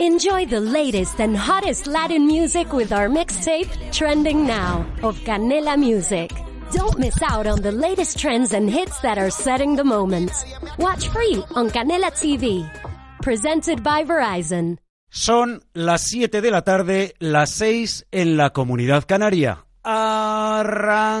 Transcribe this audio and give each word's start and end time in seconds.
Enjoy 0.00 0.46
the 0.46 0.60
latest 0.60 1.20
and 1.20 1.36
hottest 1.36 1.88
Latin 1.88 2.24
music 2.24 2.72
with 2.72 2.92
our 2.92 3.08
mixtape, 3.08 3.68
Trending 3.90 4.46
Now, 4.46 4.86
of 5.02 5.18
Canela 5.24 5.76
Music. 5.76 6.30
Don't 6.70 7.00
miss 7.00 7.20
out 7.20 7.48
on 7.48 7.62
the 7.62 7.72
latest 7.72 8.16
trends 8.16 8.52
and 8.52 8.70
hits 8.70 9.00
that 9.00 9.18
are 9.18 9.28
setting 9.28 9.74
the 9.74 9.82
moment. 9.82 10.30
Watch 10.78 11.08
free 11.08 11.42
on 11.56 11.68
Canela 11.70 12.12
TV. 12.12 12.64
Presented 13.22 13.82
by 13.82 14.04
Verizon. 14.04 14.78
Son 15.10 15.64
las 15.74 16.02
7 16.02 16.42
de 16.42 16.50
la 16.52 16.62
tarde, 16.62 17.16
las 17.18 17.50
6 17.50 18.06
en 18.12 18.36
la 18.36 18.50
comunidad 18.50 19.02
canaria. 19.04 19.64
¡Arrancamos! 19.82 21.18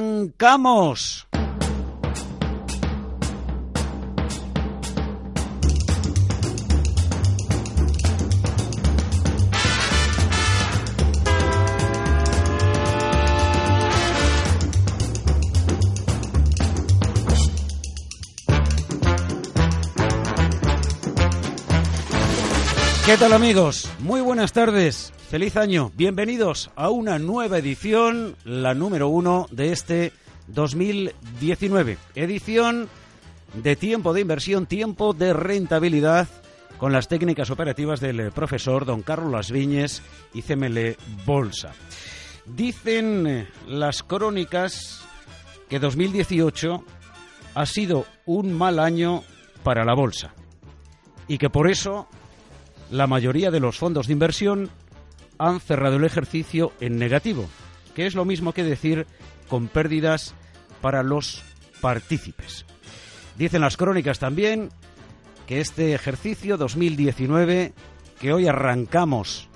¿Qué 23.08 23.16
tal 23.16 23.32
amigos? 23.32 23.90
Muy 24.00 24.20
buenas 24.20 24.52
tardes, 24.52 25.14
feliz 25.30 25.56
año, 25.56 25.90
bienvenidos 25.94 26.70
a 26.76 26.90
una 26.90 27.18
nueva 27.18 27.56
edición, 27.56 28.36
la 28.44 28.74
número 28.74 29.08
uno 29.08 29.46
de 29.50 29.72
este 29.72 30.12
2019. 30.48 31.96
Edición 32.14 32.86
de 33.54 33.76
tiempo 33.76 34.12
de 34.12 34.20
inversión, 34.20 34.66
tiempo 34.66 35.14
de 35.14 35.32
rentabilidad 35.32 36.28
con 36.76 36.92
las 36.92 37.08
técnicas 37.08 37.48
operativas 37.48 38.00
del 38.00 38.30
profesor 38.30 38.84
don 38.84 39.00
Carlos 39.00 39.32
Las 39.32 39.50
Viñes 39.50 40.02
y 40.34 40.42
CML 40.42 40.98
Bolsa. 41.24 41.72
Dicen 42.44 43.26
eh, 43.26 43.48
las 43.66 44.02
crónicas 44.02 45.02
que 45.70 45.78
2018 45.78 46.84
ha 47.54 47.64
sido 47.64 48.04
un 48.26 48.52
mal 48.52 48.78
año 48.78 49.22
para 49.62 49.86
la 49.86 49.94
bolsa 49.94 50.34
y 51.26 51.38
que 51.38 51.48
por 51.48 51.70
eso 51.70 52.06
la 52.90 53.06
mayoría 53.06 53.50
de 53.50 53.60
los 53.60 53.78
fondos 53.78 54.06
de 54.06 54.12
inversión 54.12 54.70
han 55.38 55.60
cerrado 55.60 55.96
el 55.96 56.04
ejercicio 56.04 56.72
en 56.80 56.98
negativo, 56.98 57.48
que 57.94 58.06
es 58.06 58.14
lo 58.14 58.24
mismo 58.24 58.52
que 58.52 58.64
decir 58.64 59.06
con 59.48 59.68
pérdidas 59.68 60.34
para 60.80 61.02
los 61.02 61.42
partícipes. 61.80 62.64
Dicen 63.36 63.60
las 63.60 63.76
crónicas 63.76 64.18
también 64.18 64.70
que 65.46 65.60
este 65.60 65.94
ejercicio 65.94 66.56
2019, 66.56 67.72
que 68.20 68.32
hoy 68.32 68.48
arrancamos 68.48 69.48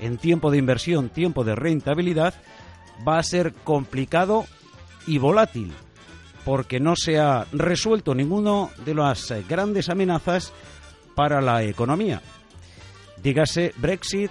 en 0.00 0.18
tiempo 0.18 0.50
de 0.50 0.58
inversión, 0.58 1.08
tiempo 1.08 1.44
de 1.44 1.54
rentabilidad, 1.54 2.34
va 3.06 3.18
a 3.18 3.22
ser 3.22 3.54
complicado 3.64 4.44
y 5.06 5.18
volátil, 5.18 5.72
porque 6.44 6.80
no 6.80 6.94
se 6.96 7.18
ha 7.18 7.46
resuelto 7.52 8.14
ninguno 8.14 8.70
de 8.84 8.94
las 8.94 9.32
grandes 9.48 9.88
amenazas 9.88 10.52
para 11.14 11.40
la 11.40 11.62
economía. 11.62 12.20
Dígase 13.28 13.74
Brexit, 13.76 14.30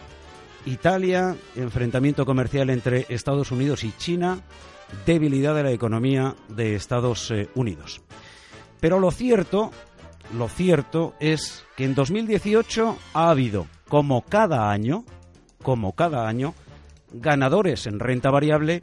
Italia, 0.66 1.36
enfrentamiento 1.56 2.26
comercial 2.26 2.72
entre 2.72 3.06
Estados 3.10 3.52
Unidos 3.52 3.84
y 3.84 3.92
China, 3.96 4.40
debilidad 5.06 5.54
de 5.54 5.62
la 5.62 5.72
economía 5.72 6.34
de 6.48 6.74
Estados 6.74 7.30
eh, 7.30 7.48
Unidos. 7.54 8.02
Pero 8.80 9.00
lo 9.00 9.12
cierto, 9.12 9.70
lo 10.36 10.50
cierto 10.50 11.14
es 11.20 11.64
que 11.76 11.86
en 11.86 11.94
2018 11.94 12.98
ha 13.14 13.30
habido, 13.30 13.68
como 13.88 14.24
cada 14.24 14.72
año, 14.72 15.06
como 15.62 15.94
cada 15.94 16.28
año, 16.28 16.56
ganadores 17.14 17.86
en 17.86 18.00
renta 18.00 18.32
variable 18.32 18.82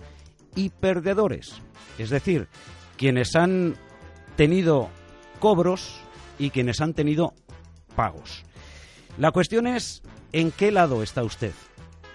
y 0.55 0.69
perdedores. 0.69 1.61
Es 1.98 2.11
decir, 2.11 2.47
quienes 2.97 3.35
han 3.35 3.75
tenido 4.36 4.91
cobros 5.41 5.98
y 6.39 6.51
quienes 6.51 6.81
han 6.81 6.95
tenido 6.95 7.35
pagos. 7.96 8.45
La 9.17 9.30
cuestión 9.30 9.69
es, 9.69 10.02
¿en 10.33 10.51
qué 10.51 10.73
lado 10.73 11.02
está 11.05 11.23
usted? 11.23 11.52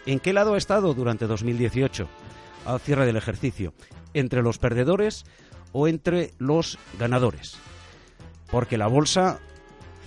¿En 0.06 0.20
qué 0.20 0.34
lado 0.34 0.56
ha 0.56 0.58
estado 0.58 0.94
durante 0.94 1.28
2018 1.28 2.10
al 2.66 2.80
cierre 2.82 3.06
del 3.06 3.16
ejercicio? 3.16 3.74
¿Entre 4.14 4.42
los 4.42 4.58
perdedores 4.58 5.24
o 5.72 5.88
entre 5.88 6.34
los 6.40 6.78
ganadores? 7.00 7.58
Porque 8.52 8.78
la 8.78 8.88
bolsa 8.88 9.40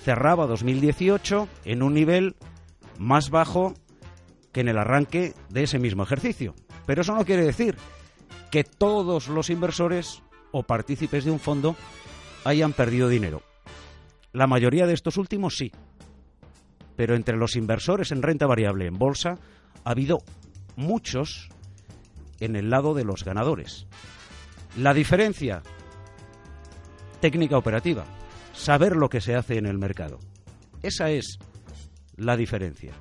cerraba 0.05 0.47
2018 0.47 1.49
en 1.65 1.83
un 1.83 1.95
nivel 1.95 2.37
más 2.99 3.31
bajo 3.31 3.73
que 4.53 4.61
en 4.61 4.69
el 4.69 4.77
arranque 4.77 5.33
de 5.49 5.63
ese 5.63 5.79
mismo 5.79 6.03
ejercicio. 6.03 6.55
Pero 6.85 7.01
eso 7.01 7.15
no 7.15 7.25
quiere 7.25 7.47
decir 7.47 7.77
que 8.51 8.65
todos 8.65 9.29
los 9.29 9.49
inversores 9.49 10.23
o 10.51 10.63
partícipes 10.65 11.25
de 11.25 11.31
un 11.31 11.41
fondo 11.41 11.75
hayan 12.45 12.75
perdido 12.75 13.09
dinero. 13.09 13.41
La 14.35 14.47
mayoría 14.47 14.87
de 14.87 14.93
estos 14.93 15.17
últimos 15.17 15.57
sí, 15.57 15.73
pero 17.03 17.17
entre 17.17 17.37
los 17.37 17.57
inversores 17.57 18.13
en 18.13 18.23
renta 18.23 18.47
variable 18.47 18.87
en 18.87 18.97
bolsa 18.97 19.37
ha 19.83 19.91
habido 19.91 20.19
muchos 20.77 21.49
en 22.39 22.55
el 22.55 22.71
lado 22.71 22.95
de 22.95 23.03
los 23.03 23.25
ganadores. 23.25 23.89
La 24.77 24.95
diferencia 24.95 25.65
técnica 27.21 27.59
operativa, 27.59 28.05
saber 28.53 28.95
lo 28.95 29.09
que 29.09 29.21
se 29.21 29.35
hace 29.35 29.59
en 29.59 29.67
el 29.67 29.79
mercado. 29.79 30.21
Esa 30.81 31.11
es 31.11 31.41
la 32.15 32.37
diferencia. 32.37 32.93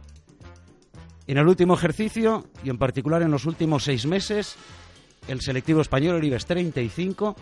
En 1.27 1.37
el 1.37 1.47
último 1.47 1.75
ejercicio, 1.75 2.47
y 2.63 2.71
en 2.71 2.79
particular 2.79 3.21
en 3.21 3.29
los 3.29 3.45
últimos 3.45 3.83
seis 3.83 4.07
meses, 4.07 4.55
el 5.27 5.41
selectivo 5.41 5.79
español, 5.79 6.15
el 6.15 6.23
IBEX 6.23 6.47
35, 6.47 7.35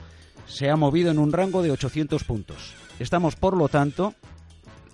se 0.46 0.70
ha 0.70 0.76
movido 0.76 1.10
en 1.10 1.20
un 1.20 1.32
rango 1.32 1.64
de 1.64 1.72
800 1.72 2.22
puntos. 2.26 2.74
Estamos, 3.00 3.38
por 3.38 3.56
lo 3.56 3.70
tanto, 3.70 4.14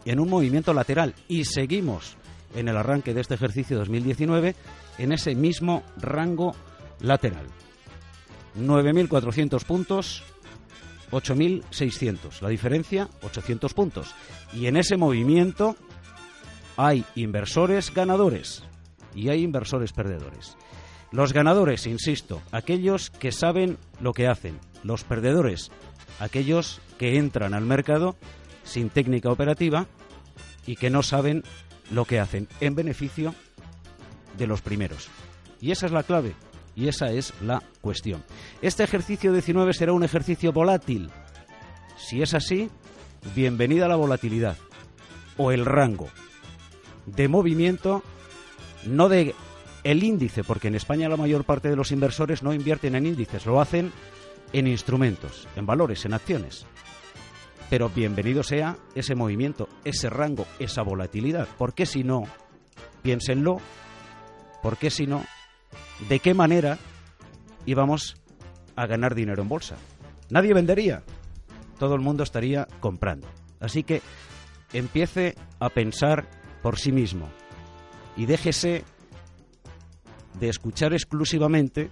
en 0.05 0.19
un 0.19 0.29
movimiento 0.29 0.73
lateral 0.73 1.15
y 1.27 1.45
seguimos 1.45 2.15
en 2.55 2.69
el 2.69 2.77
arranque 2.77 3.13
de 3.13 3.21
este 3.21 3.35
ejercicio 3.35 3.77
2019 3.77 4.55
en 4.97 5.11
ese 5.11 5.35
mismo 5.35 5.83
rango 5.97 6.55
lateral. 6.99 7.45
9.400 8.57 9.63
puntos, 9.65 10.23
8.600. 11.11 12.41
La 12.41 12.49
diferencia, 12.49 13.09
800 13.21 13.73
puntos. 13.73 14.15
Y 14.53 14.67
en 14.67 14.77
ese 14.77 14.95
movimiento 14.97 15.75
hay 16.77 17.03
inversores 17.15 17.93
ganadores 17.93 18.63
y 19.13 19.29
hay 19.29 19.43
inversores 19.43 19.91
perdedores. 19.91 20.55
Los 21.11 21.33
ganadores, 21.33 21.87
insisto, 21.87 22.41
aquellos 22.51 23.09
que 23.09 23.31
saben 23.31 23.77
lo 24.01 24.13
que 24.13 24.27
hacen. 24.27 24.59
Los 24.83 25.03
perdedores, 25.03 25.71
aquellos 26.19 26.81
que 26.97 27.17
entran 27.17 27.53
al 27.53 27.65
mercado 27.65 28.15
sin 28.65 28.89
técnica 28.89 29.31
operativa 29.31 29.87
y 30.67 30.75
que 30.75 30.89
no 30.89 31.03
saben 31.03 31.43
lo 31.91 32.03
que 32.03 32.19
hacen 32.19 32.49
en 32.59 32.75
beneficio 32.75 33.33
de 34.37 34.47
los 34.47 34.61
primeros. 34.61 35.07
Y 35.61 35.71
esa 35.71 35.85
es 35.85 35.93
la 35.93 36.03
clave 36.03 36.33
y 36.75 36.89
esa 36.89 37.11
es 37.11 37.33
la 37.41 37.63
cuestión. 37.81 38.23
Este 38.61 38.83
ejercicio 38.83 39.31
19 39.31 39.73
será 39.73 39.93
un 39.93 40.03
ejercicio 40.03 40.51
volátil. 40.51 41.09
Si 41.97 42.21
es 42.21 42.33
así, 42.33 42.69
bienvenida 43.33 43.85
a 43.85 43.89
la 43.89 43.95
volatilidad 43.95 44.57
o 45.37 45.51
el 45.51 45.65
rango 45.65 46.09
de 47.05 47.27
movimiento, 47.27 48.03
no 48.85 49.09
de 49.09 49.33
el 49.83 50.03
índice, 50.03 50.43
porque 50.43 50.67
en 50.67 50.75
España 50.75 51.07
la 51.07 51.17
mayor 51.17 51.43
parte 51.43 51.69
de 51.69 51.75
los 51.75 51.91
inversores 51.91 52.41
no 52.41 52.53
invierten 52.53 52.95
en 52.95 53.05
índices, 53.05 53.45
lo 53.45 53.61
hacen 53.61 53.91
en 54.51 54.67
instrumentos, 54.67 55.47
en 55.55 55.65
valores, 55.65 56.05
en 56.05 56.13
acciones. 56.13 56.65
Pero 57.69 57.89
bienvenido 57.89 58.43
sea 58.43 58.77
ese 58.93 59.15
movimiento, 59.15 59.67
ese 59.83 60.09
rango, 60.09 60.45
esa 60.59 60.83
volatilidad. 60.83 61.47
Porque 61.57 61.85
si 61.85 62.03
no, 62.03 62.23
piénsenlo, 63.01 63.57
porque 64.61 64.89
si 64.89 65.07
no, 65.07 65.23
¿de 66.07 66.19
qué 66.19 66.33
manera 66.33 66.77
íbamos 67.65 68.17
a 68.75 68.85
ganar 68.85 69.15
dinero 69.15 69.41
en 69.41 69.49
bolsa? 69.49 69.77
Nadie 70.29 70.53
vendería, 70.53 71.03
todo 71.79 71.95
el 71.95 72.01
mundo 72.01 72.23
estaría 72.23 72.67
comprando. 72.79 73.27
Así 73.59 73.83
que 73.83 74.01
empiece 74.73 75.35
a 75.59 75.69
pensar 75.69 76.27
por 76.61 76.77
sí 76.77 76.91
mismo 76.91 77.29
y 78.17 78.25
déjese 78.25 78.83
de 80.39 80.49
escuchar 80.49 80.93
exclusivamente 80.93 81.89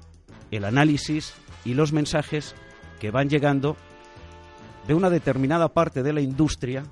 el 0.52 0.66
análisis 0.66 1.34
y 1.66 1.74
los 1.74 1.94
mensajes 1.94 2.56
que 3.00 3.12
van 3.12 3.30
llegando 3.30 3.76
de 4.88 4.94
una 4.94 5.10
determinada 5.10 5.70
parte 5.74 6.04
de 6.04 6.14
la 6.14 6.22
industria, 6.22 6.84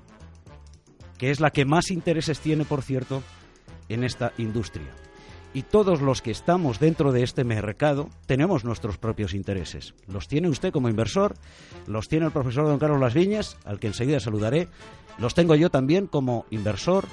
que 1.18 1.30
es 1.30 1.40
la 1.40 1.50
que 1.50 1.64
más 1.64 1.90
intereses 1.90 2.40
tiene, 2.40 2.64
por 2.64 2.82
cierto, 2.82 3.22
en 3.88 4.04
esta 4.04 4.32
industria. 4.38 4.88
Y 5.54 5.64
todos 5.64 6.00
los 6.00 6.22
que 6.22 6.30
estamos 6.30 6.80
dentro 6.80 7.12
de 7.12 7.22
este 7.22 7.44
mercado 7.44 8.08
tenemos 8.26 8.64
nuestros 8.64 8.96
propios 8.96 9.34
intereses. 9.34 9.94
Los 10.06 10.26
tiene 10.26 10.48
usted 10.48 10.72
como 10.72 10.88
inversor, 10.88 11.34
los 11.86 12.08
tiene 12.08 12.26
el 12.26 12.32
profesor 12.32 12.64
don 12.64 12.78
Carlos 12.78 13.00
Las 13.00 13.12
Viñas, 13.12 13.58
al 13.66 13.78
que 13.78 13.88
enseguida 13.88 14.18
saludaré, 14.18 14.68
los 15.18 15.34
tengo 15.34 15.54
yo 15.54 15.70
también 15.70 16.06
como 16.06 16.46
inversor 16.50 17.06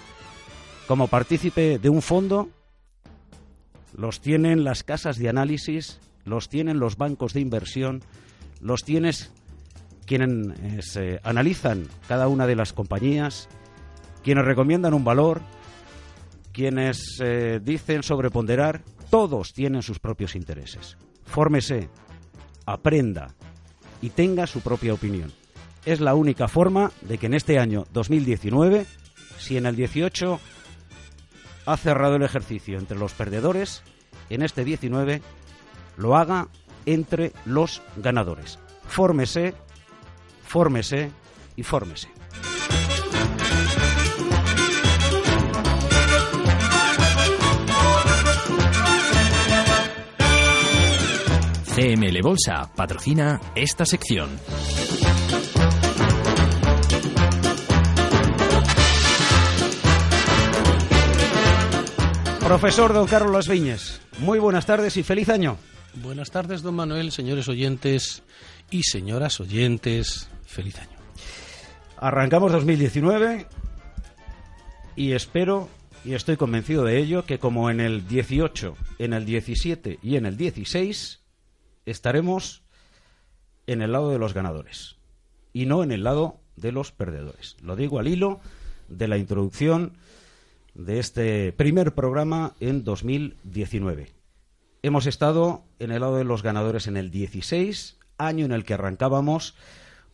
como 0.88 1.08
partícipe 1.08 1.78
de 1.78 1.90
un 1.90 2.02
fondo, 2.02 2.50
los 3.96 4.22
tienen 4.22 4.64
las 4.64 4.84
casas 4.84 5.20
de 5.20 5.30
análisis, 5.30 6.00
los 6.26 6.50
tienen 6.50 6.80
los 6.80 6.98
bancos 6.98 7.34
de 7.34 7.42
inversión, 7.42 8.02
los 8.60 8.82
tienes 8.82 9.32
quienes 10.10 10.96
eh, 10.96 11.20
analizan 11.22 11.88
cada 12.08 12.28
una 12.30 12.48
de 12.48 12.56
las 12.56 12.74
compañías, 12.74 13.48
quienes 14.24 14.44
recomiendan 14.44 14.96
un 14.96 15.04
valor, 15.04 15.40
quienes 16.52 17.20
eh, 17.22 17.60
dicen 17.64 18.02
sobreponderar, 18.02 18.82
todos 19.12 19.54
tienen 19.54 19.84
sus 19.84 20.00
propios 20.00 20.36
intereses. 20.36 20.98
Fórmese, 21.26 21.90
aprenda 22.66 23.36
y 24.02 24.10
tenga 24.10 24.48
su 24.48 24.62
propia 24.62 24.96
opinión. 24.96 25.32
Es 25.86 26.00
la 26.00 26.16
única 26.16 26.48
forma 26.48 26.92
de 27.02 27.20
que 27.20 27.28
en 27.28 27.36
este 27.36 27.60
año 27.60 27.86
2019, 27.94 28.88
si 29.38 29.58
en 29.58 29.68
el 29.68 29.76
18 29.76 30.40
ha 31.68 31.78
cerrado 31.78 32.16
el 32.16 32.24
ejercicio 32.24 32.80
entre 32.80 32.98
los 32.98 33.14
perdedores, 33.14 33.84
en 34.32 34.42
este 34.42 34.64
19 34.64 35.22
lo 35.98 36.18
haga 36.18 36.48
entre 36.88 37.32
los 37.46 37.84
ganadores. 37.98 38.58
Fórmese, 38.88 39.54
fórmese 40.50 41.12
y 41.56 41.62
fórmese. 41.62 42.08
CML 51.76 52.22
Bolsa 52.24 52.72
patrocina 52.76 53.40
esta 53.54 53.86
sección. 53.86 54.30
Profesor 62.40 62.94
don 62.94 63.06
Carlos 63.06 63.32
Las 63.32 63.48
Viñes, 63.48 64.02
muy 64.18 64.40
buenas 64.40 64.66
tardes 64.66 64.98
y 64.98 65.04
feliz 65.04 65.30
año. 65.30 65.58
Buenas 66.02 66.32
tardes, 66.32 66.64
don 66.64 66.74
Manuel, 66.74 67.12
señores 67.12 67.48
oyentes 67.48 68.24
y 68.72 68.84
señoras 68.84 69.40
oyentes, 69.40 70.28
feliz 70.50 70.80
año. 70.80 70.98
Arrancamos 71.98 72.52
2019 72.52 73.46
y 74.96 75.12
espero 75.12 75.70
y 76.04 76.14
estoy 76.14 76.38
convencido 76.38 76.84
de 76.84 76.98
ello 76.98 77.26
que 77.26 77.40
como 77.40 77.70
en 77.70 77.80
el 77.80 78.08
18, 78.08 78.76
en 78.98 79.14
el 79.14 79.26
17 79.26 80.00
y 80.02 80.16
en 80.16 80.26
el 80.26 80.38
16 80.38 81.22
estaremos 81.86 82.64
en 83.68 83.82
el 83.82 83.92
lado 83.92 84.10
de 84.10 84.18
los 84.18 84.34
ganadores 84.34 84.98
y 85.54 85.66
no 85.66 85.84
en 85.84 85.92
el 85.92 86.04
lado 86.04 86.40
de 86.56 86.72
los 86.72 86.92
perdedores. 86.92 87.56
Lo 87.62 87.76
digo 87.76 88.00
al 88.00 88.08
hilo 88.08 88.40
de 88.88 89.08
la 89.08 89.18
introducción 89.18 89.94
de 90.74 91.00
este 91.00 91.52
primer 91.52 91.94
programa 91.94 92.56
en 92.60 92.84
2019. 92.84 94.12
Hemos 94.82 95.06
estado 95.06 95.64
en 95.78 95.92
el 95.92 96.02
lado 96.02 96.18
de 96.18 96.24
los 96.24 96.42
ganadores 96.42 96.88
en 96.88 96.98
el 96.98 97.12
16, 97.12 97.98
año 98.18 98.46
en 98.46 98.52
el 98.52 98.64
que 98.64 98.74
arrancábamos 98.74 99.56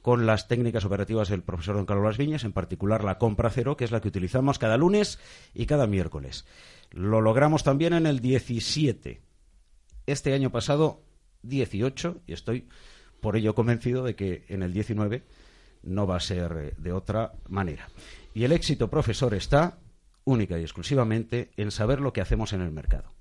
con 0.06 0.28
las 0.28 0.48
técnicas 0.48 0.86
operativas 0.86 1.30
del 1.30 1.42
profesor 1.42 1.78
don 1.78 1.88
Carlos 1.88 2.06
Las 2.06 2.20
Viñas, 2.20 2.44
en 2.44 2.54
particular 2.54 3.04
la 3.04 3.18
compra 3.18 3.50
cero, 3.50 3.76
que 3.76 3.86
es 3.86 3.92
la 3.92 4.02
que 4.02 4.08
utilizamos 4.08 4.60
cada 4.60 4.78
lunes 4.78 5.18
y 5.56 5.66
cada 5.66 5.88
miércoles. 5.88 6.46
Lo 6.92 7.22
logramos 7.22 7.64
también 7.64 7.94
en 7.94 8.06
el 8.06 8.20
17. 8.20 9.20
Este 10.06 10.34
año 10.36 10.52
pasado 10.52 11.02
18 11.42 12.22
y 12.28 12.34
estoy 12.34 12.70
por 13.20 13.36
ello 13.36 13.56
convencido 13.56 14.04
de 14.04 14.16
que 14.16 14.46
en 14.48 14.62
el 14.62 14.74
19 14.74 15.24
no 15.82 16.06
va 16.06 16.18
a 16.18 16.20
ser 16.20 16.52
eh, 16.56 16.74
de 16.78 16.92
otra 16.92 17.32
manera. 17.50 17.90
Y 18.36 18.44
el 18.44 18.52
éxito, 18.52 18.92
profesor, 18.92 19.34
está 19.34 19.80
única 20.24 20.60
y 20.60 20.62
exclusivamente 20.62 21.50
en 21.58 21.72
saber 21.72 22.00
lo 22.00 22.14
que 22.14 22.22
hacemos 22.22 22.54
en 22.54 22.62
el 22.62 22.70
mercado. 22.70 23.12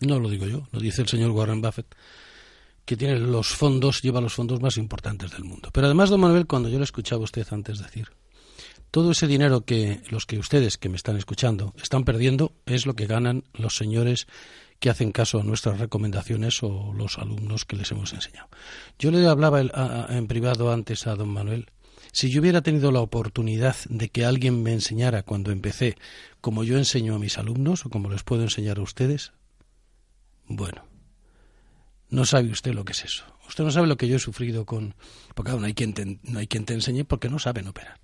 No 0.00 0.20
lo 0.20 0.28
digo 0.28 0.44
yo, 0.44 0.68
lo 0.70 0.80
dice 0.80 1.00
el 1.00 1.08
señor 1.08 1.30
Warren 1.30 1.62
Buffett, 1.62 1.96
que 2.84 2.96
tiene 2.96 3.18
los 3.18 3.48
fondos, 3.48 4.02
lleva 4.02 4.20
los 4.20 4.34
fondos 4.34 4.60
más 4.60 4.76
importantes 4.76 5.30
del 5.30 5.44
mundo. 5.44 5.70
Pero 5.72 5.86
además, 5.86 6.10
don 6.10 6.20
Manuel, 6.20 6.46
cuando 6.46 6.68
yo 6.68 6.78
le 6.78 6.84
escuchaba 6.84 7.22
a 7.22 7.24
usted 7.24 7.46
antes 7.50 7.78
decir, 7.78 8.08
todo 8.90 9.10
ese 9.10 9.26
dinero 9.26 9.62
que 9.62 10.02
los 10.10 10.26
que 10.26 10.38
ustedes 10.38 10.78
que 10.78 10.88
me 10.88 10.96
están 10.96 11.16
escuchando 11.16 11.74
están 11.82 12.04
perdiendo 12.04 12.52
es 12.66 12.86
lo 12.86 12.94
que 12.94 13.06
ganan 13.06 13.44
los 13.52 13.76
señores 13.76 14.26
que 14.78 14.90
hacen 14.90 15.12
caso 15.12 15.40
a 15.40 15.44
nuestras 15.44 15.78
recomendaciones 15.80 16.62
o 16.62 16.92
los 16.94 17.18
alumnos 17.18 17.64
que 17.64 17.76
les 17.76 17.90
hemos 17.90 18.12
enseñado. 18.12 18.48
Yo 18.98 19.10
le 19.10 19.26
hablaba 19.26 19.60
en 20.10 20.26
privado 20.26 20.72
antes 20.72 21.06
a 21.06 21.16
don 21.16 21.30
Manuel. 21.30 21.70
Si 22.12 22.30
yo 22.30 22.40
hubiera 22.40 22.62
tenido 22.62 22.92
la 22.92 23.00
oportunidad 23.00 23.76
de 23.88 24.10
que 24.10 24.24
alguien 24.24 24.62
me 24.62 24.72
enseñara 24.72 25.22
cuando 25.22 25.50
empecé, 25.50 25.96
como 26.40 26.62
yo 26.62 26.76
enseño 26.76 27.14
a 27.14 27.18
mis 27.18 27.38
alumnos 27.38 27.86
o 27.86 27.90
como 27.90 28.10
les 28.10 28.22
puedo 28.22 28.42
enseñar 28.42 28.78
a 28.78 28.82
ustedes, 28.82 29.32
bueno, 30.46 30.84
no 32.10 32.24
sabe 32.24 32.50
usted 32.50 32.74
lo 32.74 32.84
que 32.84 32.92
es 32.92 33.04
eso. 33.04 33.24
Usted 33.48 33.64
no 33.64 33.70
sabe 33.70 33.86
lo 33.86 33.96
que 33.96 34.08
yo 34.08 34.16
he 34.16 34.20
sufrido 34.20 34.64
con... 34.64 34.94
Porque 35.34 35.52
no 35.52 35.64
hay 35.64 35.74
quien 35.74 36.20
no 36.22 36.38
hay 36.38 36.46
quien 36.46 36.64
te 36.64 36.74
enseñe 36.74 37.04
porque 37.04 37.28
no 37.28 37.38
saben 37.38 37.68
operar. 37.68 38.00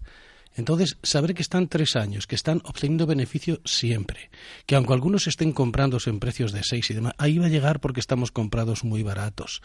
Entonces, 0.55 0.99
saber 1.03 1.35
que 1.35 1.43
están 1.43 1.69
tres 1.69 1.97
años, 1.97 2.27
que 2.27 2.35
están 2.35 2.61
obteniendo 2.65 3.07
beneficio 3.07 3.61
siempre, 3.65 4.31
que 4.67 4.75
aunque 4.75 4.93
algunos 4.93 5.27
estén 5.27 5.53
comprándose 5.53 6.11
en 6.11 6.19
precios 6.19 6.53
de 6.53 6.65
seis 6.65 6.91
y 6.91 6.95
demás, 6.95 7.15
ahí 7.19 7.39
va 7.39 7.47
a 7.47 7.51
llegar 7.51 7.81
porque 7.81 8.01
estamos 8.01 8.33
comprados 8.33 8.83
muy 8.83 9.03
baratos. 9.03 9.63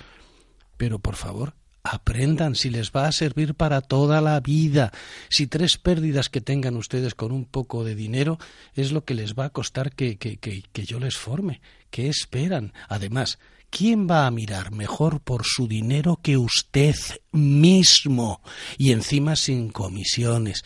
Pero 0.77 0.99
por 0.99 1.15
favor, 1.15 1.55
aprendan 1.83 2.55
si 2.55 2.69
les 2.69 2.91
va 2.91 3.07
a 3.07 3.11
servir 3.11 3.55
para 3.55 3.81
toda 3.81 4.21
la 4.21 4.39
vida. 4.39 4.91
Si 5.29 5.47
tres 5.47 5.77
pérdidas 5.77 6.29
que 6.29 6.41
tengan 6.41 6.77
ustedes 6.77 7.15
con 7.15 7.31
un 7.31 7.45
poco 7.45 7.83
de 7.83 7.95
dinero 7.95 8.37
es 8.73 8.91
lo 8.91 9.05
que 9.05 9.15
les 9.15 9.33
va 9.33 9.45
a 9.45 9.49
costar 9.51 9.93
que, 9.93 10.17
que, 10.17 10.37
que, 10.37 10.63
que 10.71 10.85
yo 10.85 10.99
les 10.99 11.17
forme. 11.17 11.61
¿Qué 11.89 12.09
esperan? 12.09 12.73
Además, 12.89 13.39
¿quién 13.75 14.07
va 14.09 14.25
a 14.25 14.31
mirar 14.31 14.71
mejor 14.71 15.19
por 15.19 15.43
su 15.43 15.67
dinero 15.67 16.17
que 16.21 16.37
usted 16.37 16.95
mismo? 17.33 18.41
Y 18.77 18.93
encima 18.93 19.35
sin 19.35 19.69
comisiones. 19.69 20.63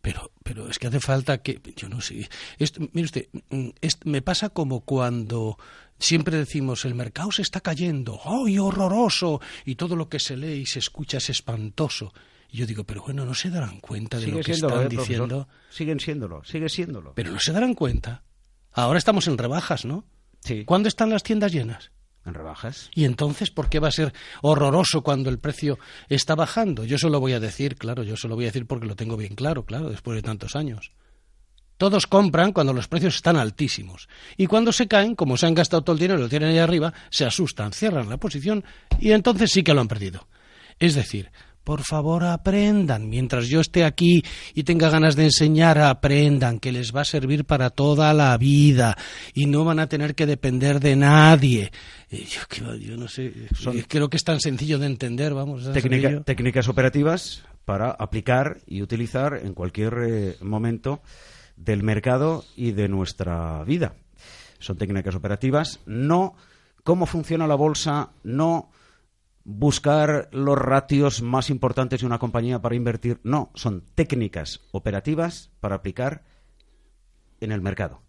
Pero, 0.00 0.30
pero 0.44 0.68
es 0.68 0.78
que 0.78 0.86
hace 0.86 1.00
falta 1.00 1.38
que, 1.38 1.60
yo 1.76 1.88
no 1.88 2.00
sé, 2.00 2.28
mire 2.92 3.04
usted, 3.04 3.28
mm, 3.50 3.70
me 4.04 4.22
pasa 4.22 4.50
como 4.50 4.82
cuando 4.82 5.58
siempre 5.98 6.36
decimos 6.36 6.84
el 6.84 6.94
mercado 6.94 7.32
se 7.32 7.42
está 7.42 7.60
cayendo, 7.60 8.20
¡ay, 8.24 8.58
horroroso! 8.58 9.40
Y 9.64 9.74
todo 9.74 9.96
lo 9.96 10.08
que 10.08 10.20
se 10.20 10.36
lee 10.36 10.60
y 10.60 10.66
se 10.66 10.78
escucha 10.78 11.18
es 11.18 11.30
espantoso. 11.30 12.12
Y 12.48 12.58
yo 12.58 12.66
digo, 12.66 12.84
pero 12.84 13.02
bueno, 13.02 13.24
no 13.24 13.34
se 13.34 13.50
darán 13.50 13.80
cuenta 13.80 14.20
de 14.20 14.28
lo 14.28 14.40
que 14.40 14.52
están 14.52 14.82
¿eh, 14.82 14.88
diciendo. 14.88 15.48
Siguen 15.70 15.98
siéndolo, 15.98 16.44
sigue 16.44 16.68
siéndolo. 16.68 17.14
Pero 17.14 17.32
no 17.32 17.40
se 17.40 17.52
darán 17.52 17.74
cuenta. 17.74 18.22
Ahora 18.72 18.98
estamos 18.98 19.26
en 19.26 19.36
rebajas, 19.36 19.84
¿no? 19.84 20.04
Sí. 20.40 20.64
¿Cuándo 20.64 20.88
están 20.88 21.10
las 21.10 21.22
tiendas 21.22 21.52
llenas? 21.52 21.90
En 22.24 22.34
rebajas. 22.34 22.90
¿Y 22.94 23.04
entonces 23.04 23.50
por 23.50 23.68
qué 23.68 23.78
va 23.78 23.88
a 23.88 23.92
ser 23.92 24.12
horroroso 24.42 25.02
cuando 25.02 25.30
el 25.30 25.38
precio 25.38 25.78
está 26.08 26.34
bajando? 26.34 26.84
Yo 26.84 26.98
se 26.98 27.10
lo 27.10 27.20
voy 27.20 27.32
a 27.32 27.40
decir, 27.40 27.76
claro, 27.76 28.02
yo 28.02 28.16
se 28.16 28.28
lo 28.28 28.34
voy 28.34 28.44
a 28.44 28.48
decir 28.48 28.66
porque 28.66 28.86
lo 28.86 28.96
tengo 28.96 29.16
bien 29.16 29.34
claro, 29.34 29.64
claro, 29.64 29.90
después 29.90 30.16
de 30.16 30.22
tantos 30.22 30.56
años. 30.56 30.92
Todos 31.76 32.06
compran 32.06 32.52
cuando 32.52 32.72
los 32.72 32.86
precios 32.86 33.16
están 33.16 33.36
altísimos. 33.36 34.08
Y 34.36 34.46
cuando 34.46 34.72
se 34.72 34.86
caen, 34.86 35.16
como 35.16 35.36
se 35.36 35.46
han 35.46 35.54
gastado 35.54 35.82
todo 35.82 35.94
el 35.94 36.00
dinero 36.00 36.20
y 36.20 36.22
lo 36.22 36.28
tienen 36.28 36.50
ahí 36.50 36.58
arriba, 36.58 36.92
se 37.10 37.24
asustan, 37.24 37.72
cierran 37.72 38.08
la 38.08 38.18
posición 38.18 38.64
y 39.00 39.10
entonces 39.10 39.50
sí 39.50 39.64
que 39.64 39.74
lo 39.74 39.80
han 39.80 39.88
perdido. 39.88 40.28
Es 40.78 40.94
decir, 40.94 41.32
por 41.64 41.82
favor, 41.82 42.24
aprendan. 42.24 43.08
Mientras 43.08 43.48
yo 43.48 43.60
esté 43.60 43.84
aquí 43.84 44.22
y 44.54 44.64
tenga 44.64 44.90
ganas 44.90 45.16
de 45.16 45.24
enseñar, 45.24 45.78
aprendan, 45.78 46.58
que 46.58 46.72
les 46.72 46.94
va 46.94 47.02
a 47.02 47.04
servir 47.04 47.44
para 47.44 47.70
toda 47.70 48.12
la 48.14 48.36
vida 48.36 48.96
y 49.34 49.46
no 49.46 49.64
van 49.64 49.78
a 49.78 49.88
tener 49.88 50.14
que 50.14 50.26
depender 50.26 50.80
de 50.80 50.96
nadie. 50.96 51.72
Eh, 52.10 52.26
yo, 52.80 52.96
no 52.96 53.08
sé, 53.08 53.26
eh, 53.26 53.84
creo 53.88 54.08
que 54.08 54.16
es 54.16 54.24
tan 54.24 54.40
sencillo 54.40 54.78
de 54.78 54.86
entender, 54.86 55.34
vamos. 55.34 55.68
técnicas 56.24 56.68
operativas 56.68 57.42
para 57.64 57.90
aplicar 57.90 58.58
y 58.66 58.82
utilizar 58.82 59.40
en 59.42 59.54
cualquier 59.54 59.94
eh, 60.06 60.36
momento 60.40 61.00
del 61.56 61.82
mercado 61.82 62.44
y 62.56 62.72
de 62.72 62.88
nuestra 62.88 63.62
vida. 63.64 63.94
Son 64.58 64.76
técnicas 64.76 65.14
operativas, 65.14 65.80
no 65.86 66.34
cómo 66.84 67.06
funciona 67.06 67.46
la 67.46 67.54
bolsa, 67.54 68.10
no 68.24 68.70
buscar 69.44 70.28
los 70.32 70.58
ratios 70.58 71.22
más 71.22 71.50
importantes 71.50 72.00
de 72.00 72.06
una 72.06 72.18
compañía 72.18 72.60
para 72.60 72.74
invertir. 72.74 73.20
No, 73.24 73.50
son 73.54 73.84
técnicas 73.94 74.60
operativas 74.72 75.50
para 75.60 75.76
aplicar 75.76 76.24
en 77.40 77.52
el 77.52 77.60
mercado 77.60 78.02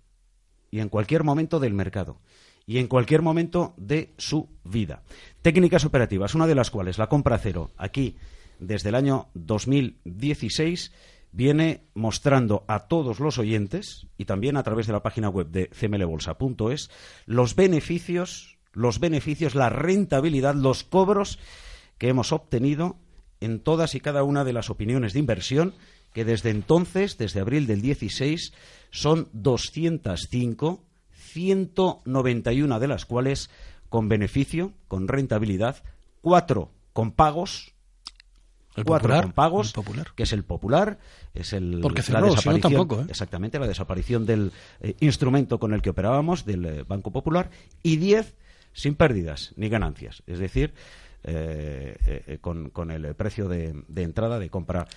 y 0.70 0.80
en 0.80 0.90
cualquier 0.90 1.24
momento 1.24 1.60
del 1.60 1.74
mercado 1.74 2.20
y 2.66 2.78
en 2.78 2.88
cualquier 2.88 3.22
momento 3.22 3.74
de 3.78 4.14
su 4.18 4.50
vida. 4.64 5.04
Técnicas 5.42 5.86
operativas, 5.86 6.36
una 6.36 6.48
de 6.48 6.56
las 6.56 6.72
cuales 6.72 6.98
la 6.98 7.08
compra 7.08 7.38
cero 7.38 7.72
aquí 7.78 8.18
desde 8.60 8.90
el 8.90 8.96
año 8.96 9.30
2016 9.34 10.92
viene 11.32 11.88
mostrando 11.96 12.64
a 12.68 12.88
todos 12.88 13.20
los 13.20 13.40
oyentes 13.40 14.08
y 14.18 14.26
también 14.26 14.56
a 14.56 14.64
través 14.64 14.88
de 14.88 14.94
la 14.94 15.02
página 15.02 15.30
web 15.30 15.48
de 15.48 15.68
cmlbolsa.es 15.70 16.90
los 17.26 17.56
beneficios 17.56 18.53
los 18.74 19.00
beneficios, 19.00 19.56
la 19.56 19.70
rentabilidad, 19.70 20.56
los 20.56 20.84
cobros 20.84 21.40
que 21.98 22.10
hemos 22.10 22.32
obtenido 22.32 22.98
en 23.40 23.60
todas 23.60 23.96
y 23.96 24.00
cada 24.00 24.24
una 24.24 24.44
de 24.44 24.54
las 24.54 24.70
opiniones 24.70 25.14
de 25.14 25.20
inversión, 25.20 25.74
que 26.14 26.26
desde 26.26 26.50
entonces, 26.50 27.18
desde 27.18 27.40
abril 27.40 27.68
del 27.68 27.82
16, 27.82 28.54
son 28.92 29.28
205, 29.34 30.84
191 31.12 32.80
de 32.80 32.88
las 32.88 33.06
cuales 33.06 33.50
con 33.90 34.10
beneficio, 34.10 34.74
con 34.88 35.08
rentabilidad, 35.08 35.84
cuatro 36.22 36.72
con 36.94 37.12
pagos, 37.12 37.74
El 38.76 38.86
cuatro 38.86 39.10
popular, 39.10 39.24
con 39.24 39.32
pagos, 39.34 39.74
popular. 39.74 40.08
que 40.16 40.24
es 40.24 40.34
el 40.34 40.44
popular, 40.44 41.00
es 41.34 41.54
el 41.54 41.80
Porque 41.82 42.02
la 42.02 42.06
cerró, 42.06 42.20
no 42.28 42.36
desaparición, 42.36 42.72
tampoco, 42.72 43.02
¿eh? 43.02 43.06
exactamente 43.10 43.60
la 43.60 43.68
desaparición 43.68 44.26
del 44.26 44.52
eh, 44.80 44.96
instrumento 45.00 45.60
con 45.60 45.74
el 45.74 45.82
que 45.82 45.90
operábamos, 45.90 46.46
del 46.46 46.66
eh, 46.66 46.84
Banco 46.88 47.12
Popular, 47.12 47.50
y 47.82 47.98
10 47.98 48.36
sin 48.74 48.96
pérdidas 48.96 49.54
ni 49.56 49.70
ganancias, 49.70 50.24
es 50.28 50.40
decir, 50.40 50.74
eh, 51.26 51.96
eh, 52.06 52.24
eh, 52.28 52.38
con, 52.40 52.92
el 52.92 53.16
precio 53.16 53.48
de, 53.48 53.82
de 53.88 54.04
entrada 54.04 54.40
de 54.40 54.50
compra. 54.50 54.88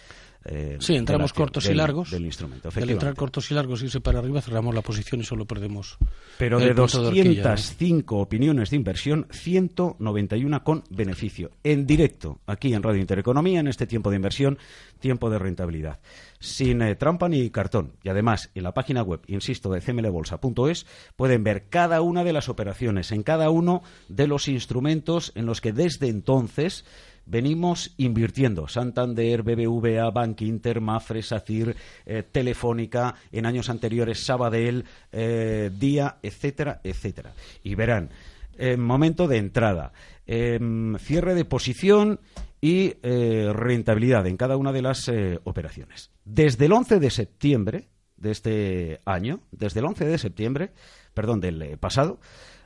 Eh, 0.48 0.76
Sí, 0.80 0.94
entramos 0.94 1.32
la 1.32 1.36
cortos 1.36 1.68
y 1.68 1.74
largos. 1.74 2.10
del 2.10 2.24
instrumento. 2.24 2.70
Al 2.74 2.90
entrar 2.90 3.14
cortos 3.14 3.50
y 3.50 3.54
largos, 3.54 3.82
irse 3.82 4.00
para 4.00 4.20
arriba, 4.20 4.40
cerramos 4.40 4.74
la 4.74 4.82
posición 4.82 5.20
y 5.20 5.24
solo 5.24 5.44
perdemos. 5.44 5.98
Pero 6.38 6.58
de 6.58 6.74
punto 6.74 7.02
de 7.02 7.08
horquilla, 7.08 7.24
¿no? 7.24 7.50
205 7.50 8.18
opiniones 8.18 8.70
de 8.70 8.76
inversión, 8.76 9.26
191 9.30 10.62
con 10.62 10.84
beneficio. 10.90 11.50
En 11.64 11.86
directo, 11.86 12.40
aquí 12.46 12.74
en 12.74 12.82
Radio 12.82 13.00
Intereconomía, 13.00 13.60
en 13.60 13.68
este 13.68 13.86
tiempo 13.86 14.10
de 14.10 14.16
inversión, 14.16 14.58
tiempo 15.00 15.30
de 15.30 15.38
rentabilidad. 15.38 15.98
Sin 16.38 16.82
eh, 16.82 16.94
trampa 16.94 17.28
ni 17.28 17.50
cartón. 17.50 17.92
Y 18.02 18.08
además, 18.08 18.50
en 18.54 18.62
la 18.62 18.72
página 18.74 19.02
web, 19.02 19.20
insisto, 19.26 19.70
de 19.70 19.80
cmlbolsa.es, 19.80 20.86
pueden 21.16 21.44
ver 21.44 21.68
cada 21.68 22.00
una 22.02 22.24
de 22.24 22.32
las 22.32 22.48
operaciones 22.48 23.12
en 23.12 23.22
cada 23.22 23.50
uno 23.50 23.82
de 24.08 24.26
los 24.26 24.48
instrumentos 24.48 25.32
en 25.34 25.46
los 25.46 25.60
que 25.60 25.72
desde 25.72 26.08
entonces 26.08 26.84
venimos 27.26 27.92
invirtiendo. 27.98 28.68
Santander, 28.68 29.42
BBVA, 29.42 30.10
Bank 30.10 30.40
Inter, 30.42 30.80
Mafre, 30.80 31.22
SACIR, 31.22 31.76
eh, 32.06 32.22
Telefónica, 32.22 33.14
en 33.32 33.46
años 33.46 33.68
anteriores 33.68 34.24
Sabadell, 34.24 34.84
eh, 35.12 35.70
Día, 35.76 36.16
etcétera, 36.22 36.80
etcétera. 36.82 37.34
Y 37.62 37.74
verán, 37.74 38.10
eh, 38.56 38.76
momento 38.76 39.28
de 39.28 39.38
entrada, 39.38 39.92
em, 40.26 40.96
cierre 40.98 41.34
de 41.34 41.44
posición 41.44 42.20
y 42.58 42.94
rentabilidad 43.02 44.26
en 44.26 44.36
cada 44.36 44.56
una 44.56 44.72
de 44.72 44.82
las 44.82 45.08
operaciones. 45.44 46.10
Desde 46.24 46.64
el 46.64 46.72
11 46.72 46.98
de 46.98 47.10
septiembre 47.10 47.88
de 48.16 48.30
este 48.32 49.00
año, 49.04 49.40
desde 49.52 49.80
el 49.80 49.86
11 49.86 50.06
de 50.06 50.18
septiembre, 50.18 50.72
perdón, 51.14 51.40
del 51.40 51.78
pasado, 51.78 52.18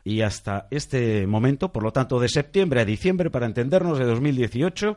y 0.05 0.23
hasta 0.23 0.67
este 0.71 1.27
momento, 1.27 1.73
por 1.73 1.83
lo 1.83 1.93
tanto, 1.93 2.21
de 2.21 2.29
septiembre 2.29 2.81
a 2.81 2.85
diciembre, 2.85 3.31
para 3.31 3.47
entendernos, 3.47 3.99
de 3.99 4.05
2018, 4.05 4.97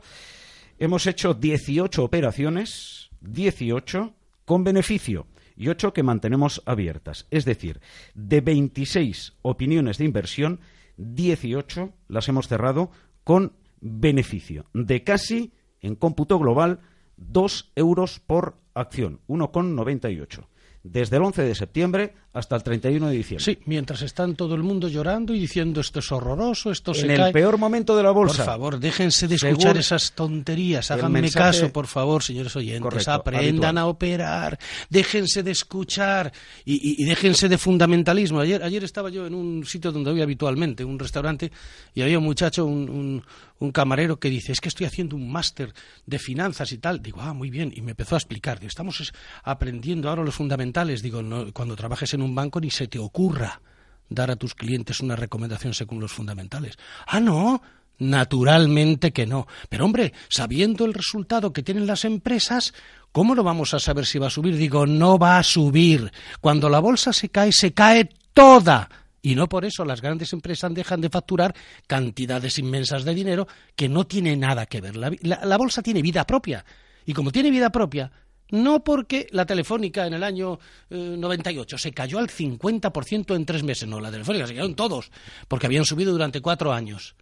hemos 0.80 1.08
hecho 1.08 1.34
18 1.34 2.04
operaciones, 2.04 3.10
18 3.22 4.14
con 4.46 4.64
beneficio 4.64 5.28
y 5.56 5.70
8 5.70 5.94
que 5.94 6.04
mantenemos 6.04 6.62
abiertas. 6.66 7.28
Es 7.32 7.46
decir, 7.46 7.80
de 8.14 8.42
26 8.42 9.34
opiniones 9.42 9.98
de 9.98 10.06
inversión, 10.06 10.60
18 10.98 11.92
las 12.08 12.28
hemos 12.30 12.48
cerrado 12.48 12.92
con 13.24 13.54
beneficio 13.82 14.66
de 14.74 15.04
casi, 15.04 15.54
en 15.82 15.96
cómputo 15.96 16.40
global, 16.40 16.80
2 17.18 17.72
euros 17.76 18.20
por 18.20 18.58
acción, 18.74 19.20
1,98. 19.28 20.48
Desde 20.84 21.18
el 21.18 21.24
11 21.24 21.44
de 21.44 21.56
septiembre 21.56 22.14
hasta 22.34 22.56
el 22.56 22.64
31 22.64 23.08
de 23.10 23.16
diciembre. 23.16 23.44
Sí, 23.46 23.60
mientras 23.66 24.02
están 24.02 24.36
todo 24.36 24.56
el 24.56 24.64
mundo 24.64 24.88
llorando 24.88 25.34
y 25.36 25.40
diciendo 25.40 25.82
esto 25.82 26.00
es 26.00 26.12
horroroso, 26.12 26.72
esto 26.72 26.94
se 26.94 27.06
en 27.06 27.12
el 27.12 27.18
cae. 27.18 27.32
peor 27.34 27.58
momento 27.58 27.96
de 27.96 28.02
la 28.04 28.12
bolsa. 28.12 28.38
Por 28.38 28.46
favor, 28.46 28.80
déjense 28.80 29.28
de 29.28 29.38
Según 29.38 29.54
escuchar 29.60 29.78
esas 29.78 30.14
tonterías, 30.14 30.90
háganme 30.90 31.22
mensaje- 31.22 31.60
caso, 31.60 31.72
por 31.72 31.86
favor, 31.88 32.24
señores 32.24 32.56
oyentes, 32.56 32.82
Correcto, 32.82 33.12
aprendan 33.12 33.78
habitual. 33.78 33.78
a 33.78 33.86
operar, 33.86 34.60
déjense 34.90 35.44
de 35.44 35.52
escuchar 35.52 36.34
y, 36.66 36.74
y- 36.76 37.04
y 37.04 37.06
déjense 37.06 37.48
de 37.48 37.58
fundamentalismo. 37.58 38.40
Ayer, 38.40 38.64
ayer 38.64 38.84
estaba 38.84 39.10
yo 39.12 39.28
en 39.28 39.36
un 39.36 39.64
sitio 39.66 39.92
donde 39.92 40.12
voy 40.12 40.22
habitualmente, 40.22 40.84
un 40.84 40.98
restaurante, 40.98 41.52
y 41.94 42.02
había 42.02 42.18
un 42.18 42.26
muchacho, 42.26 42.66
un, 42.66 42.90
un- 42.90 43.24
un 43.60 43.72
camarero 43.72 44.20
que 44.20 44.30
dice, 44.30 44.52
es 44.52 44.60
que 44.60 44.68
estoy 44.68 44.86
haciendo 44.88 45.16
un 45.16 45.32
máster 45.32 45.74
de 46.06 46.20
finanzas 46.20 46.74
y 46.74 46.80
tal. 46.80 47.02
Digo, 47.02 47.22
ah, 47.22 47.34
muy 47.34 47.50
bien, 47.50 47.72
y 47.74 47.82
me 47.82 47.92
empezó 47.92 48.16
a 48.16 48.18
explicar, 48.18 48.60
digo, 48.60 48.68
estamos 48.68 49.00
es- 49.00 49.14
aprendiendo 49.44 50.10
ahora 50.10 50.24
los 50.24 50.36
fundamentales. 50.36 51.02
Digo, 51.02 51.22
no, 51.22 51.54
cuando 51.54 51.76
trabajes 51.76 52.14
en 52.14 52.23
un 52.24 52.34
banco 52.36 52.60
ni 52.60 52.72
se 52.72 52.88
te 52.88 53.00
ocurra 53.00 53.62
dar 54.10 54.32
a 54.32 54.36
tus 54.36 54.54
clientes 54.56 55.00
una 55.02 55.16
recomendación 55.16 55.74
según 55.74 56.00
los 56.00 56.12
fundamentales. 56.12 56.76
Ah, 57.08 57.20
no. 57.20 57.62
Naturalmente 58.00 59.12
que 59.12 59.26
no. 59.26 59.48
Pero 59.70 59.86
hombre, 59.86 60.14
sabiendo 60.30 60.86
el 60.86 60.94
resultado 60.94 61.52
que 61.52 61.64
tienen 61.64 61.88
las 61.88 62.06
empresas, 62.06 62.74
¿cómo 63.12 63.34
lo 63.36 63.44
vamos 63.44 63.74
a 63.74 63.80
saber 63.80 64.06
si 64.06 64.20
va 64.20 64.28
a 64.28 64.32
subir? 64.32 64.56
Digo, 64.56 64.86
no 64.86 65.18
va 65.18 65.38
a 65.40 65.44
subir. 65.44 66.12
Cuando 66.42 66.70
la 66.70 66.80
bolsa 66.80 67.12
se 67.12 67.30
cae, 67.30 67.52
se 67.52 67.74
cae 67.74 68.10
toda. 68.34 68.90
Y 69.22 69.36
no 69.36 69.48
por 69.50 69.66
eso 69.66 69.84
las 69.86 70.02
grandes 70.02 70.32
empresas 70.34 70.74
dejan 70.74 71.02
de 71.02 71.10
facturar 71.10 71.56
cantidades 71.88 72.60
inmensas 72.60 73.04
de 73.04 73.14
dinero 73.16 73.48
que 73.76 73.90
no 73.90 74.06
tiene 74.06 74.36
nada 74.36 74.66
que 74.66 74.82
ver. 74.82 74.96
La, 74.96 75.12
la- 75.22 75.46
la 75.46 75.58
bolsa 75.58 75.82
tiene 75.82 76.02
vida 76.02 76.26
propia. 76.26 76.64
Y 77.06 77.14
como 77.14 77.32
tiene 77.32 77.52
vida 77.52 77.70
propia, 77.72 78.12
no 78.54 78.84
porque 78.84 79.26
la 79.32 79.48
telefónica 79.48 80.06
en 80.06 80.14
el 80.14 80.24
año 80.24 80.60
eh, 80.92 81.16
98 81.18 81.76
se 81.80 81.92
cayó 81.92 82.20
al 82.20 82.30
50% 82.30 83.36
en 83.36 83.46
tres 83.46 83.64
meses, 83.64 83.90
no, 83.90 84.00
la 84.00 84.12
telefónica 84.12 84.46
se 84.46 84.54
cayeron 84.54 84.76
todos, 84.76 85.12
porque 85.48 85.66
habían 85.66 85.86
subido 85.86 86.12
durante 86.12 86.40
cuatro 86.40 86.72
años. 86.72 87.16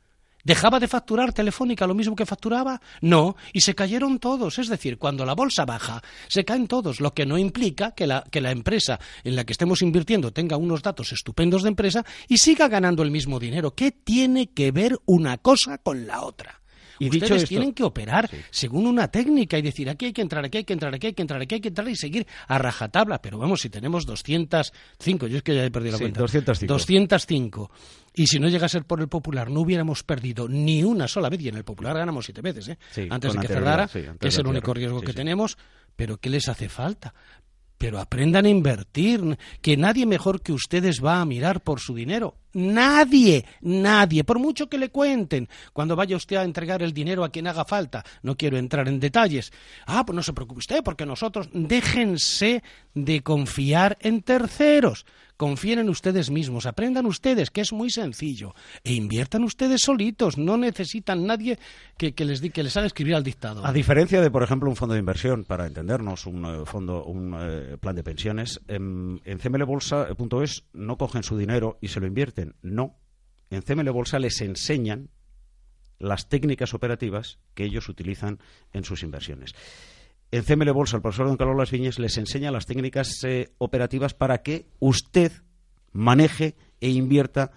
¿Dejaba 0.43 0.79
de 0.79 0.89
facturar 0.89 1.33
Telefónica 1.33 1.87
lo 1.87 1.93
mismo 1.93 2.15
que 2.15 2.25
facturaba? 2.25 2.81
No, 2.99 3.35
y 3.53 3.61
se 3.61 3.75
cayeron 3.75 4.19
todos. 4.19 4.57
Es 4.57 4.67
decir, 4.67 4.97
cuando 4.97 5.23
la 5.23 5.35
bolsa 5.35 5.65
baja, 5.65 6.01
se 6.27 6.43
caen 6.43 6.67
todos, 6.67 6.99
lo 6.99 7.13
que 7.13 7.27
no 7.27 7.37
implica 7.37 7.91
que 7.91 8.07
la, 8.07 8.23
que 8.29 8.41
la 8.41 8.51
empresa 8.51 8.99
en 9.23 9.35
la 9.35 9.43
que 9.43 9.53
estemos 9.53 9.83
invirtiendo 9.83 10.33
tenga 10.33 10.57
unos 10.57 10.81
datos 10.81 11.11
estupendos 11.13 11.61
de 11.61 11.69
empresa 11.69 12.03
y 12.27 12.39
siga 12.39 12.67
ganando 12.67 13.03
el 13.03 13.11
mismo 13.11 13.39
dinero. 13.39 13.75
¿Qué 13.75 13.91
tiene 13.91 14.49
que 14.49 14.71
ver 14.71 14.97
una 15.05 15.37
cosa 15.37 15.77
con 15.77 16.07
la 16.07 16.23
otra? 16.23 16.60
Y 17.01 17.05
Ustedes 17.05 17.21
dicho 17.23 17.35
esto- 17.35 17.47
tienen 17.47 17.73
que 17.73 17.83
operar 17.83 18.29
según 18.51 18.85
una 18.85 19.09
técnica 19.09 19.57
y 19.57 19.61
decir 19.63 19.89
aquí 19.89 20.05
hay 20.05 20.13
que 20.13 20.21
entrar, 20.21 20.45
aquí 20.45 20.59
hay 20.59 20.63
que 20.63 20.73
entrar, 20.73 20.93
aquí 20.93 21.07
hay 21.07 21.13
que 21.13 21.21
entrar, 21.23 21.41
aquí 21.41 21.55
hay 21.55 21.61
que 21.61 21.67
entrar 21.69 21.87
y 21.89 21.95
seguir 21.95 22.27
a 22.47 22.57
rajatabla. 22.59 23.21
Pero 23.21 23.37
vamos, 23.39 23.61
si 23.61 23.69
tenemos 23.69 24.05
205, 24.05 25.27
yo 25.27 25.37
es 25.37 25.43
que 25.43 25.55
ya 25.55 25.63
he 25.65 25.71
perdido 25.71 25.93
la 25.93 25.97
Sí, 25.97 26.03
cuenta. 26.03 26.19
205. 26.21 26.71
205. 26.73 27.71
Y 28.13 28.27
si 28.27 28.39
no 28.39 28.49
llega 28.49 28.65
a 28.65 28.69
ser 28.69 28.83
por 28.85 28.99
el 29.01 29.07
Popular, 29.07 29.49
no 29.49 29.61
hubiéramos 29.61 30.03
perdido 30.03 30.47
ni 30.47 30.83
una 30.83 31.07
sola 31.07 31.29
vez. 31.29 31.41
Y 31.41 31.47
en 31.49 31.55
el 31.57 31.63
Popular 31.63 31.97
ganamos 31.97 32.25
siete 32.25 32.41
veces, 32.41 32.67
¿eh? 32.69 32.77
Sí, 32.91 33.07
antes 33.09 33.33
de 33.33 33.39
que 33.39 33.47
cerrara, 33.47 33.87
que 33.87 34.27
es 34.27 34.37
el 34.37 34.47
único 34.47 34.73
riesgo 34.73 35.01
que 35.01 35.13
tenemos. 35.13 35.57
Pero 35.95 36.17
¿qué 36.17 36.29
les 36.29 36.47
hace 36.49 36.69
falta? 36.69 37.13
Pero 37.77 37.99
aprendan 37.99 38.45
a 38.45 38.49
invertir, 38.49 39.37
que 39.61 39.75
nadie 39.75 40.05
mejor 40.05 40.41
que 40.41 40.53
ustedes 40.53 41.03
va 41.03 41.19
a 41.19 41.25
mirar 41.25 41.61
por 41.61 41.79
su 41.79 41.95
dinero. 41.95 42.35
Nadie, 42.53 43.45
nadie, 43.61 44.23
por 44.23 44.39
mucho 44.39 44.67
que 44.67 44.77
le 44.77 44.89
cuenten, 44.89 45.47
cuando 45.73 45.95
vaya 45.95 46.15
usted 46.15 46.35
a 46.37 46.43
entregar 46.43 46.81
el 46.81 46.93
dinero 46.93 47.23
a 47.23 47.29
quien 47.29 47.47
haga 47.47 47.65
falta. 47.65 48.03
No 48.23 48.35
quiero 48.35 48.57
entrar 48.57 48.87
en 48.87 48.99
detalles. 48.99 49.51
Ah, 49.85 50.05
pues 50.05 50.15
no 50.15 50.23
se 50.23 50.33
preocupe 50.33 50.59
usted, 50.59 50.83
porque 50.83 51.05
nosotros 51.05 51.49
déjense 51.53 52.63
de 52.93 53.21
confiar 53.21 53.97
en 54.01 54.21
terceros. 54.21 55.05
Confíen 55.41 55.79
en 55.79 55.89
ustedes 55.89 56.29
mismos, 56.29 56.67
aprendan 56.67 57.07
ustedes, 57.07 57.49
que 57.49 57.61
es 57.61 57.73
muy 57.73 57.89
sencillo, 57.89 58.53
e 58.83 58.93
inviertan 58.93 59.43
ustedes 59.43 59.81
solitos, 59.81 60.37
no 60.37 60.55
necesitan 60.55 61.25
nadie 61.25 61.57
que, 61.97 62.13
que 62.13 62.25
les, 62.25 62.41
que 62.41 62.61
les 62.61 62.77
haga 62.77 62.85
escribir 62.85 63.15
al 63.15 63.23
dictado. 63.23 63.65
A 63.65 63.73
diferencia 63.73 64.21
de, 64.21 64.29
por 64.29 64.43
ejemplo, 64.43 64.69
un 64.69 64.75
fondo 64.75 64.93
de 64.93 64.99
inversión, 64.99 65.43
para 65.43 65.65
entendernos, 65.65 66.27
un 66.27 66.45
eh, 66.45 66.65
fondo, 66.65 67.05
un 67.05 67.35
eh, 67.39 67.77
plan 67.79 67.95
de 67.95 68.03
pensiones, 68.03 68.61
en, 68.67 69.19
en 69.25 69.39
cmlbolsa.es 69.39 70.63
no 70.73 70.97
cogen 70.99 71.23
su 71.23 71.35
dinero 71.35 71.79
y 71.81 71.87
se 71.87 71.99
lo 71.99 72.05
invierten. 72.05 72.40
No. 72.61 72.97
En 73.49 73.61
CML 73.61 73.89
Bolsa 73.91 74.19
les 74.19 74.41
enseñan 74.41 75.09
las 75.99 76.29
técnicas 76.29 76.73
operativas 76.73 77.39
que 77.53 77.65
ellos 77.65 77.89
utilizan 77.89 78.39
en 78.73 78.83
sus 78.83 79.03
inversiones. 79.03 79.53
En 80.31 80.43
CML 80.43 80.71
Bolsa, 80.71 80.95
el 80.95 81.01
profesor 81.01 81.27
don 81.27 81.37
Carlos 81.37 81.57
Las 81.57 81.71
Viñes 81.71 81.99
les 81.99 82.17
enseña 82.17 82.51
las 82.51 82.65
técnicas 82.65 83.23
eh, 83.23 83.51
operativas 83.57 84.13
para 84.13 84.41
que 84.41 84.67
usted 84.79 85.31
maneje 85.91 86.55
e 86.79 86.89
invierta 86.89 87.51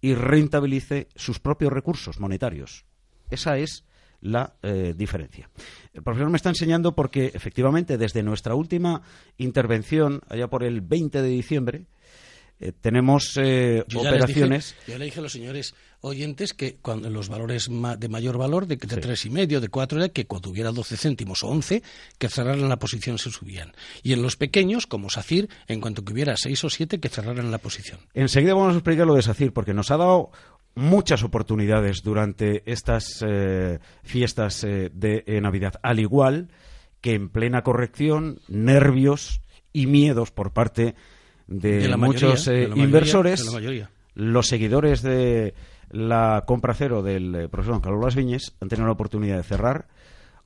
y 0.00 0.14
rentabilice 0.14 1.08
sus 1.14 1.38
propios 1.38 1.72
recursos 1.72 2.18
monetarios. 2.18 2.84
Esa 3.30 3.58
es 3.58 3.84
la 4.20 4.56
eh, 4.62 4.94
diferencia. 4.96 5.48
El 5.92 6.02
profesor 6.02 6.30
me 6.30 6.36
está 6.36 6.48
enseñando 6.48 6.94
porque 6.94 7.30
efectivamente 7.34 7.98
desde 7.98 8.22
nuestra 8.22 8.54
última 8.54 9.02
intervención, 9.36 10.20
allá 10.28 10.48
por 10.48 10.64
el 10.64 10.80
20 10.80 11.22
de 11.22 11.28
diciembre, 11.28 11.86
eh, 12.58 12.72
tenemos 12.80 13.36
eh, 13.36 13.84
Yo 13.88 14.00
operaciones. 14.00 14.74
dije- 14.78 14.92
yo 14.92 14.98
le 14.98 15.04
dije 15.06 15.18
a 15.20 15.22
los 15.22 15.32
señores 15.32 15.74
oyentes 16.00 16.54
que 16.54 16.76
cuando 16.76 17.10
los 17.10 17.28
valores 17.28 17.68
ma- 17.68 17.96
de 17.96 18.08
mayor 18.08 18.38
valor, 18.38 18.66
de, 18.66 18.76
de 18.76 18.88
Sí. 18.94 19.00
tres 19.00 19.26
y 19.26 19.30
medio, 19.30 19.60
de 19.60 19.68
cuatro, 19.68 19.98
era 19.98 20.08
que 20.08 20.26
cuando 20.26 20.50
hubiera 20.50 20.70
12 20.72 20.96
céntimos 20.96 21.42
o 21.42 21.48
11, 21.48 21.82
que 22.18 22.28
cerraran 22.28 22.68
la 22.68 22.78
posición 22.78 23.18
se 23.18 23.30
subían. 23.30 23.72
Y 24.02 24.12
en 24.12 24.22
los 24.22 24.36
pequeños, 24.36 24.86
como 24.86 25.10
SACIR, 25.10 25.48
en 25.68 25.80
cuanto 25.80 26.04
que 26.04 26.12
hubiera 26.12 26.34
seis 26.36 26.62
o 26.64 26.70
siete, 26.70 27.00
que 27.00 27.08
cerraran 27.08 27.50
la 27.50 27.58
posición. 27.58 27.98
Enseguida 28.14 28.54
vamos 28.54 28.74
a 28.74 28.78
explicar 28.78 29.06
lo 29.06 29.14
de 29.14 29.22
SACIR, 29.22 29.52
porque 29.52 29.74
nos 29.74 29.90
ha 29.90 29.96
dado 29.96 30.30
muchas 30.74 31.22
oportunidades 31.24 32.02
durante 32.02 32.62
estas 32.70 33.22
eh, 33.26 33.78
fiestas 34.04 34.62
eh, 34.64 34.90
de 34.92 35.24
Navidad, 35.40 35.74
al 35.82 35.98
igual 36.00 36.48
que 37.00 37.14
en 37.14 37.28
plena 37.30 37.62
corrección, 37.62 38.40
nervios 38.48 39.40
y 39.72 39.86
miedos 39.86 40.30
por 40.30 40.52
parte 40.52 40.82
de, 40.84 40.94
muchos 41.96 42.48
inversores, 42.48 43.44
los 44.14 44.46
seguidores 44.46 45.02
de 45.02 45.54
la 45.90 46.44
compra 46.46 46.74
cero 46.74 47.02
del 47.02 47.48
profesor 47.50 47.80
Carlos 47.80 48.04
Las 48.04 48.16
Viñes 48.16 48.54
han 48.60 48.68
tenido 48.68 48.86
la 48.86 48.92
oportunidad 48.92 49.36
de 49.36 49.42
cerrar 49.42 49.86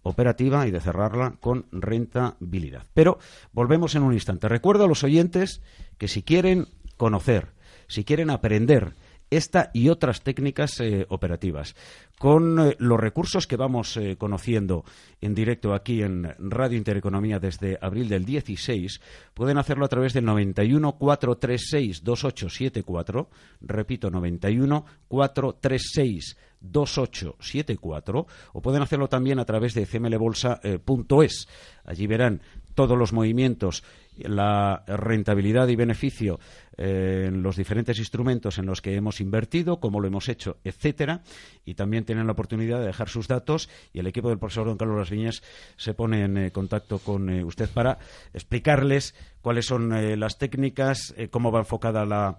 operativa 0.03 0.67
y 0.67 0.71
de 0.71 0.81
cerrarla 0.81 1.35
con 1.41 1.67
rentabilidad. 1.73 2.87
Pero 2.95 3.19
volvemos 3.53 3.95
en 3.95 4.03
un 4.03 4.13
instante. 4.13 4.49
Recuerdo 4.49 4.85
a 4.85 4.89
los 4.89 5.05
oyentes 5.05 5.63
que 5.99 6.09
si 6.09 6.23
quieren 6.23 6.69
conocer, 6.97 7.49
si 7.87 8.05
quieren 8.05 8.31
aprender 8.31 8.95
esta 9.31 9.71
y 9.73 9.89
otras 9.89 10.23
técnicas 10.23 10.81
eh, 10.81 11.07
operativas. 11.09 11.75
Con 12.19 12.59
eh, 12.59 12.77
los 12.79 13.01
recursos 13.01 13.47
que 13.47 13.57
vamos 13.57 13.97
eh, 13.97 14.17
conociendo 14.19 14.85
en 15.21 15.35
directo 15.35 15.73
aquí 15.73 16.03
en 16.03 16.35
Radio 16.39 16.77
Intereconomía 16.77 17.39
desde 17.39 17.79
abril 17.81 18.09
del 18.09 18.25
16, 18.25 19.01
pueden 19.33 19.59
hacerlo 19.59 19.85
a 19.85 19.89
través 19.89 20.13
del 20.13 20.25
91 20.25 20.99
436 20.99 22.03
2874, 22.05 23.31
repito, 23.63 24.11
91 24.11 24.85
436 25.09 26.37
2874, 26.61 28.27
o 28.53 28.61
pueden 28.61 28.83
hacerlo 28.83 29.09
también 29.09 29.39
a 29.39 29.45
través 29.45 29.73
de 29.75 29.87
cmlbolsa.es. 29.87 31.49
Allí 31.85 32.07
verán 32.07 32.43
todos 32.75 32.99
los 32.99 33.13
movimientos 33.13 33.83
la 34.27 34.85
rentabilidad 34.87 35.69
y 35.69 35.77
beneficio 35.77 36.39
eh, 36.77 37.27
en 37.29 37.43
los 37.43 37.57
diferentes 37.57 37.99
instrumentos 37.99 38.59
en 38.59 38.67
los 38.67 38.81
que 38.81 38.95
hemos 38.95 39.21
invertido, 39.21 39.81
cómo 39.81 40.01
lo 40.01 40.09
hemos 40.09 40.29
hecho, 40.29 40.59
etcétera, 40.65 41.23
y 41.65 41.75
también 41.75 42.05
tienen 42.05 42.27
la 42.27 42.33
oportunidad 42.33 42.81
de 42.81 42.87
dejar 42.87 43.09
sus 43.09 43.29
datos 43.29 43.69
y 43.93 43.99
el 43.99 44.07
equipo 44.07 44.29
del 44.29 44.39
profesor 44.39 44.67
don 44.67 44.79
Carlos 44.79 44.99
Las 44.99 45.11
Viñas 45.11 45.43
se 45.77 45.95
pone 45.95 46.25
en 46.25 46.39
eh, 46.39 46.51
contacto 46.51 46.99
con 46.99 47.29
eh, 47.31 47.45
usted 47.45 47.69
para 47.69 47.99
explicarles 48.33 49.15
cuáles 49.43 49.67
son 49.67 49.91
las 50.21 50.39
técnicas, 50.39 51.15
cómo 51.31 51.51
va 51.51 51.61
enfocada 51.61 52.05
la 52.05 52.39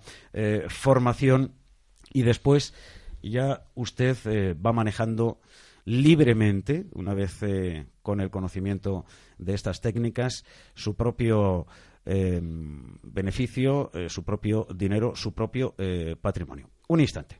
formación 0.67 1.53
y 2.13 2.21
después 2.21 2.75
ya 3.23 3.63
usted 3.73 4.55
va 4.63 4.71
manejando 4.71 5.39
libremente, 5.85 6.85
una 6.93 7.13
vez 7.13 7.39
con 8.01 8.21
el 8.21 8.29
conocimiento 8.29 9.05
de 9.38 9.53
estas 9.53 9.81
técnicas 9.81 10.43
su 10.73 10.95
propio 10.95 11.65
eh, 12.05 12.39
beneficio, 12.41 13.91
eh, 13.93 14.09
su 14.09 14.23
propio 14.23 14.67
dinero, 14.73 15.15
su 15.15 15.33
propio 15.33 15.75
eh, 15.77 16.15
patrimonio. 16.19 16.69
Un 16.88 17.00
instante. 17.00 17.39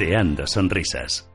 creando 0.01 0.47
sonrisas. 0.47 1.30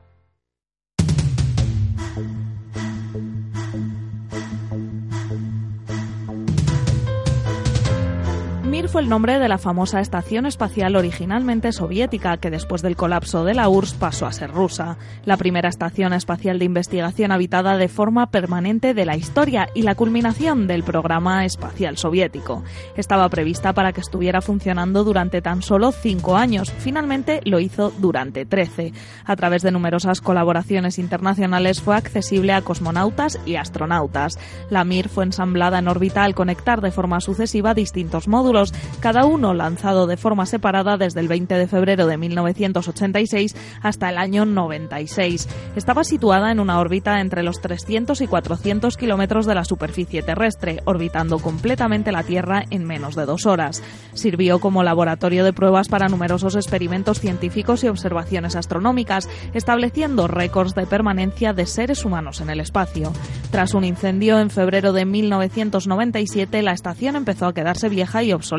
Fue 8.85 9.01
el 9.01 9.09
nombre 9.09 9.39
de 9.39 9.49
la 9.49 9.57
famosa 9.57 9.99
estación 9.99 10.45
espacial 10.45 10.95
originalmente 10.95 11.71
soviética 11.71 12.37
que 12.37 12.51
después 12.51 12.83
del 12.83 12.95
colapso 12.95 13.43
de 13.43 13.55
la 13.55 13.67
URSS 13.69 13.95
pasó 13.95 14.27
a 14.27 14.31
ser 14.31 14.51
rusa, 14.51 14.97
la 15.25 15.35
primera 15.35 15.67
estación 15.67 16.13
espacial 16.13 16.59
de 16.59 16.65
investigación 16.65 17.31
habitada 17.31 17.75
de 17.75 17.87
forma 17.87 18.29
permanente 18.29 18.93
de 18.93 19.05
la 19.05 19.17
historia 19.17 19.67
y 19.73 19.81
la 19.81 19.95
culminación 19.95 20.67
del 20.67 20.83
programa 20.83 21.43
espacial 21.43 21.97
soviético. 21.97 22.63
Estaba 22.95 23.27
prevista 23.29 23.73
para 23.73 23.93
que 23.93 24.01
estuviera 24.01 24.41
funcionando 24.41 25.03
durante 25.03 25.41
tan 25.41 25.63
solo 25.63 25.91
cinco 25.91 26.37
años, 26.37 26.71
finalmente 26.71 27.41
lo 27.45 27.59
hizo 27.59 27.91
durante 27.97 28.45
trece. 28.45 28.93
A 29.25 29.35
través 29.35 29.63
de 29.63 29.71
numerosas 29.71 30.21
colaboraciones 30.21 30.99
internacionales 30.99 31.81
fue 31.81 31.95
accesible 31.95 32.53
a 32.53 32.61
cosmonautas 32.61 33.39
y 33.45 33.55
astronautas. 33.55 34.37
La 34.69 34.83
Mir 34.83 35.09
fue 35.09 35.23
ensamblada 35.23 35.79
en 35.79 35.87
órbita 35.87 36.23
al 36.23 36.35
conectar 36.35 36.81
de 36.81 36.91
forma 36.91 37.19
sucesiva 37.21 37.73
distintos 37.73 38.27
módulos 38.27 38.66
cada 38.99 39.25
uno 39.25 39.53
lanzado 39.53 40.07
de 40.07 40.17
forma 40.17 40.45
separada 40.45 40.97
desde 40.97 41.19
el 41.21 41.27
20 41.27 41.55
de 41.55 41.67
febrero 41.67 42.07
de 42.07 42.17
1986 42.17 43.55
hasta 43.81 44.09
el 44.09 44.17
año 44.17 44.45
96. 44.45 45.47
Estaba 45.75 46.03
situada 46.03 46.51
en 46.51 46.59
una 46.59 46.79
órbita 46.79 47.21
entre 47.21 47.43
los 47.43 47.61
300 47.61 48.19
y 48.21 48.27
400 48.27 48.97
kilómetros 48.97 49.45
de 49.45 49.55
la 49.55 49.63
superficie 49.63 50.21
terrestre, 50.23 50.81
orbitando 50.85 51.39
completamente 51.39 52.11
la 52.11 52.23
Tierra 52.23 52.63
en 52.69 52.85
menos 52.85 53.15
de 53.15 53.25
dos 53.25 53.45
horas. 53.45 53.81
Sirvió 54.13 54.59
como 54.59 54.83
laboratorio 54.83 55.45
de 55.45 55.53
pruebas 55.53 55.87
para 55.87 56.09
numerosos 56.09 56.55
experimentos 56.55 57.19
científicos 57.19 57.83
y 57.83 57.87
observaciones 57.87 58.55
astronómicas, 58.55 59.29
estableciendo 59.53 60.27
récords 60.27 60.75
de 60.75 60.85
permanencia 60.85 61.53
de 61.53 61.65
seres 61.65 62.03
humanos 62.03 62.41
en 62.41 62.49
el 62.49 62.59
espacio. 62.59 63.13
Tras 63.51 63.73
un 63.73 63.85
incendio 63.85 64.39
en 64.39 64.49
febrero 64.49 64.91
de 64.91 65.05
1997, 65.05 66.61
la 66.61 66.73
estación 66.73 67.15
empezó 67.15 67.45
a 67.45 67.53
quedarse 67.53 67.87
vieja 67.87 68.23
y 68.23 68.33
obsoleta 68.33 68.56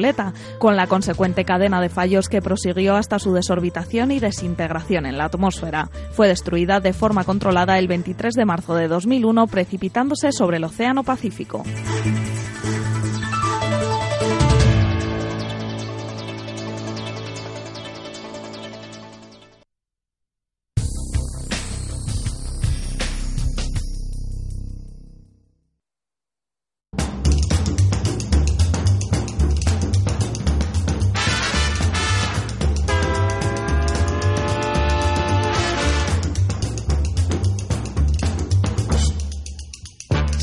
con 0.59 0.77
la 0.77 0.87
consecuente 0.87 1.45
cadena 1.45 1.81
de 1.81 1.89
fallos 1.89 2.29
que 2.29 2.43
prosiguió 2.43 2.97
hasta 2.97 3.19
su 3.19 3.33
desorbitación 3.33 4.11
y 4.11 4.21
desintegración 4.21 5.07
en 5.07 5.19
la 5.19 5.25
atmósfera. 5.25 5.91
Fue 6.13 6.29
destruida 6.29 6.81
de 6.81 6.93
forma 6.93 7.25
controlada 7.25 7.79
el 7.79 7.89
23 7.89 8.35
de 8.35 8.45
marzo 8.45 8.75
de 8.75 8.89
2001, 8.89 9.47
precipitándose 9.47 10.33
sobre 10.33 10.59
el 10.59 10.65
Océano 10.65 11.05
Pacífico. 11.05 11.63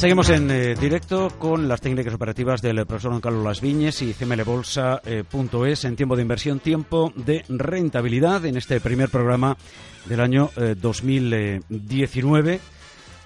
Seguimos 0.05 0.29
en 0.29 0.51
eh, 0.51 0.75
directo 0.75 1.29
con 1.39 1.67
las 1.67 1.81
técnicas 1.81 2.13
operativas 2.13 2.61
del 2.61 2.85
profesor 2.85 3.13
Don 3.13 3.21
Carlos 3.21 3.43
Las 3.43 3.59
Viñes 3.59 4.03
y 4.03 4.13
cmlbolsa.es 4.13 5.83
en 5.83 5.95
tiempo 5.95 6.15
de 6.15 6.21
inversión, 6.21 6.59
tiempo 6.59 7.11
de 7.15 7.43
rentabilidad 7.49 8.45
en 8.45 8.55
este 8.55 8.79
primer 8.79 9.09
programa 9.09 9.57
del 10.05 10.19
año 10.19 10.51
2019. 10.55 12.53
Eh, 12.53 12.59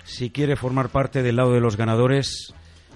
si 0.05 0.29
quiere 0.29 0.55
formar 0.55 0.87
parte 0.87 1.21
del 1.21 1.35
lado 1.35 1.51
de 1.51 1.59
los 1.59 1.75
ganadores, 1.75 2.53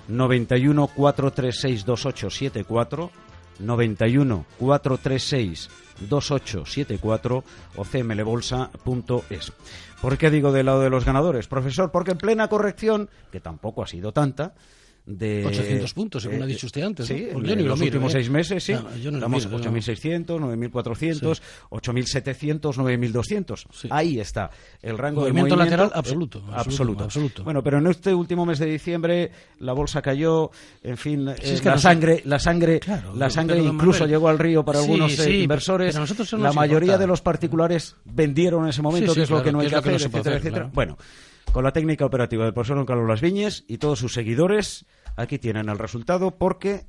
91 0.07 0.87
436 0.87 1.83
2874 1.83 3.11
91 3.59 4.45
436 4.57 5.69
2874 6.09 7.43
o 7.75 7.83
cmlbolsa.es. 7.83 9.53
¿Por 10.01 10.17
qué 10.17 10.29
digo 10.29 10.51
del 10.51 10.65
lado 10.65 10.81
de 10.81 10.89
los 10.89 11.05
ganadores, 11.05 11.47
profesor? 11.47 11.91
Porque 11.91 12.11
en 12.11 12.17
plena 12.17 12.47
corrección, 12.47 13.09
que 13.31 13.39
tampoco 13.39 13.83
ha 13.83 13.87
sido 13.87 14.11
tanta, 14.11 14.53
de 15.05 15.45
800 15.45 15.93
puntos, 15.93 16.23
según 16.23 16.39
eh, 16.39 16.43
ha 16.43 16.45
dicho 16.45 16.65
usted 16.65 16.81
antes. 16.81 17.05
Sí, 17.07 17.27
¿no? 17.33 17.39
en, 17.39 17.59
yo 17.59 17.65
los 17.67 17.81
últimos 17.81 18.11
¿eh? 18.13 18.17
seis 18.19 18.29
meses, 18.29 18.63
sí. 18.63 18.71
No, 18.73 18.95
yo 18.97 19.11
no 19.11 19.17
Estamos 19.17 19.45
miro, 19.47 19.59
yo- 19.59 19.71
8.600, 19.71 20.25
9.400, 20.71 21.41
8.700, 21.69 22.61
9.200. 22.77 23.65
Sí. 23.71 23.87
Ahí 23.91 24.19
está 24.19 24.49
el 24.81 24.97
rango 24.97 25.21
Movimiento 25.21 25.55
de 25.55 25.63
movimiento. 25.63 25.77
lateral 25.85 25.91
absoluto, 25.93 26.39
eh, 26.39 26.51
absoluto, 26.55 27.03
absoluto. 27.03 27.43
Bueno, 27.43 27.63
pero 27.63 27.79
en 27.79 27.87
este 27.87 28.13
último 28.13 28.45
mes 28.45 28.59
de 28.59 28.65
diciembre 28.67 29.31
la 29.59 29.73
bolsa 29.73 30.01
cayó, 30.01 30.51
en 30.83 30.97
fin, 30.97 31.27
eh, 31.27 31.35
es 31.41 31.61
que 31.61 31.69
la 31.69 31.77
sangre, 31.77 32.21
la 32.25 32.39
sangre, 32.39 32.79
Claro, 32.79 33.13
la 33.15 33.29
sangre 33.29 33.59
incluso 33.59 34.05
llegó 34.05 34.29
al 34.29 34.39
río 34.39 34.63
para 34.63 34.79
algunos 34.79 35.17
eh, 35.19 35.41
inversores. 35.41 35.95
la 36.31 36.53
mayoría 36.53 36.87
importa. 36.93 36.97
de 36.99 37.07
los 37.07 37.21
particulares 37.21 37.95
vendieron 38.05 38.63
en 38.63 38.69
ese 38.69 38.81
momento, 38.81 39.13
que 39.13 39.23
es 39.23 39.29
lo 39.29 39.43
que 39.43 39.51
no 39.51 39.59
hay 39.59 39.67
que 39.67 39.75
hacer, 39.75 40.01
etcétera. 40.01 40.69
Bueno, 40.73 40.97
con 41.51 41.63
la 41.63 41.73
técnica 41.73 42.06
operativa 42.06 42.45
del 42.45 42.53
profesor 42.53 42.77
Don 42.77 42.86
Carlos 42.86 43.08
Las 43.08 43.21
Viñes 43.21 43.63
y 43.67 43.77
todos 43.77 43.99
sus 43.99 44.13
seguidores, 44.13 44.86
aquí 45.15 45.38
tienen 45.38 45.69
el 45.69 45.77
resultado 45.77 46.32
porque, 46.32 46.86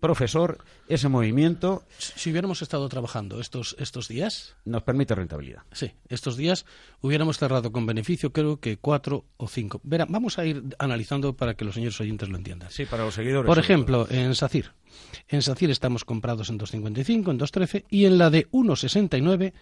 profesor, 0.00 0.58
ese 0.88 1.08
movimiento 1.08 1.84
Si 1.98 2.30
hubiéramos 2.30 2.62
estado 2.62 2.88
trabajando 2.88 3.40
estos, 3.40 3.76
estos 3.78 4.08
días, 4.08 4.56
nos 4.64 4.82
permite 4.84 5.14
rentabilidad. 5.14 5.62
sí, 5.72 5.92
estos 6.08 6.36
días 6.36 6.64
hubiéramos 7.00 7.38
cerrado 7.38 7.72
con 7.72 7.86
beneficio, 7.86 8.32
creo 8.32 8.58
que 8.60 8.78
cuatro 8.78 9.24
o 9.36 9.48
cinco. 9.48 9.80
Verá, 9.82 10.06
vamos 10.08 10.38
a 10.38 10.46
ir 10.46 10.62
analizando 10.78 11.36
para 11.36 11.54
que 11.54 11.64
los 11.64 11.74
señores 11.74 12.00
oyentes 12.00 12.28
lo 12.28 12.36
entiendan. 12.36 12.70
Sí, 12.70 12.86
para 12.86 13.04
los 13.04 13.14
seguidores. 13.14 13.46
Por 13.46 13.58
ejemplo, 13.58 14.06
en 14.10 14.34
SACIR. 14.34 14.72
En 15.28 15.42
SACIR 15.42 15.70
estamos 15.70 16.04
comprados 16.04 16.48
en 16.48 16.58
2.55, 16.58 17.30
en 17.30 17.38
2.13 17.38 17.84
y 17.90 18.06
en 18.06 18.16
la 18.18 18.30
de 18.30 18.48
1.69 18.50 19.52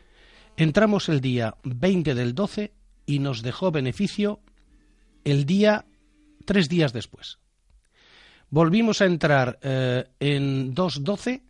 entramos 0.56 1.08
el 1.08 1.20
día 1.20 1.56
20 1.64 2.14
del 2.14 2.34
12 2.34 2.72
y 3.06 3.18
nos 3.18 3.42
dejó 3.42 3.70
beneficio 3.70 4.40
el 5.24 5.46
día 5.46 5.86
tres 6.44 6.68
días 6.68 6.92
después. 6.92 7.38
Volvimos 8.50 9.00
a 9.00 9.06
entrar 9.06 9.58
eh, 9.62 10.04
en 10.20 10.74
2.12 10.74 11.42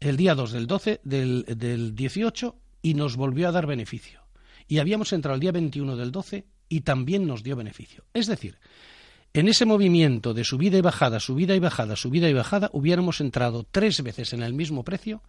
el 0.00 0.16
día 0.16 0.34
2 0.34 0.52
del 0.52 0.66
12 0.66 1.00
del, 1.04 1.44
del 1.44 1.94
18 1.94 2.56
y 2.82 2.94
nos 2.94 3.16
volvió 3.16 3.48
a 3.48 3.52
dar 3.52 3.66
beneficio. 3.66 4.22
Y 4.66 4.78
habíamos 4.78 5.12
entrado 5.12 5.34
el 5.34 5.40
día 5.40 5.52
21 5.52 5.96
del 5.96 6.12
12 6.12 6.46
y 6.68 6.80
también 6.82 7.26
nos 7.26 7.42
dio 7.42 7.56
beneficio. 7.56 8.04
Es 8.12 8.26
decir, 8.26 8.58
en 9.32 9.48
ese 9.48 9.64
movimiento 9.64 10.34
de 10.34 10.44
subida 10.44 10.78
y 10.78 10.80
bajada, 10.80 11.20
subida 11.20 11.54
y 11.54 11.58
bajada, 11.58 11.96
subida 11.96 12.28
y 12.28 12.32
bajada, 12.32 12.70
hubiéramos 12.72 13.20
entrado 13.20 13.66
tres 13.70 14.02
veces 14.02 14.32
en 14.32 14.42
el 14.42 14.54
mismo 14.54 14.84
precio 14.84 15.22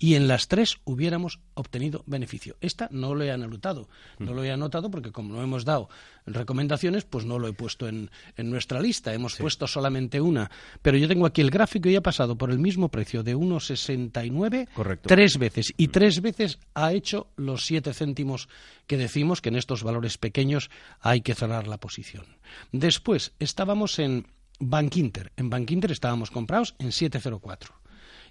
y 0.00 0.14
en 0.14 0.26
las 0.26 0.48
tres 0.48 0.78
hubiéramos 0.84 1.40
obtenido 1.54 2.02
beneficio. 2.06 2.56
Esta 2.62 2.88
no 2.90 3.14
lo 3.14 3.22
he 3.22 3.30
anotado, 3.30 3.88
no 4.18 4.32
lo 4.32 4.42
he 4.42 4.50
anotado 4.50 4.90
porque 4.90 5.12
como 5.12 5.34
no 5.34 5.42
hemos 5.42 5.66
dado 5.66 5.90
recomendaciones, 6.26 7.04
pues 7.04 7.26
no 7.26 7.38
lo 7.38 7.46
he 7.46 7.52
puesto 7.52 7.86
en, 7.86 8.10
en 8.36 8.50
nuestra 8.50 8.80
lista, 8.80 9.12
hemos 9.12 9.36
puesto 9.36 9.66
solamente 9.66 10.20
una. 10.20 10.50
Pero 10.80 10.96
yo 10.96 11.06
tengo 11.06 11.26
aquí 11.26 11.42
el 11.42 11.50
gráfico 11.50 11.90
y 11.90 11.96
ha 11.96 12.02
pasado 12.02 12.36
por 12.36 12.50
el 12.50 12.58
mismo 12.58 12.88
precio 12.88 13.22
de 13.22 13.36
1,69 13.36 14.68
Correcto. 14.72 15.06
tres 15.06 15.36
veces 15.38 15.74
y 15.76 15.88
tres 15.88 16.22
veces 16.22 16.58
ha 16.74 16.94
hecho 16.94 17.28
los 17.36 17.66
siete 17.66 17.92
céntimos 17.92 18.48
que 18.86 18.96
decimos 18.96 19.42
que 19.42 19.50
en 19.50 19.56
estos 19.56 19.82
valores 19.82 20.16
pequeños 20.16 20.70
hay 21.00 21.20
que 21.20 21.34
cerrar 21.34 21.68
la 21.68 21.78
posición. 21.78 22.24
Después 22.72 23.32
estábamos 23.38 23.98
en 23.98 24.26
Bank 24.58 24.96
Inter. 24.96 25.32
En 25.36 25.50
Bank 25.50 25.70
Inter 25.70 25.92
estábamos 25.92 26.30
comprados 26.30 26.74
en 26.78 26.90
704. 26.90 27.79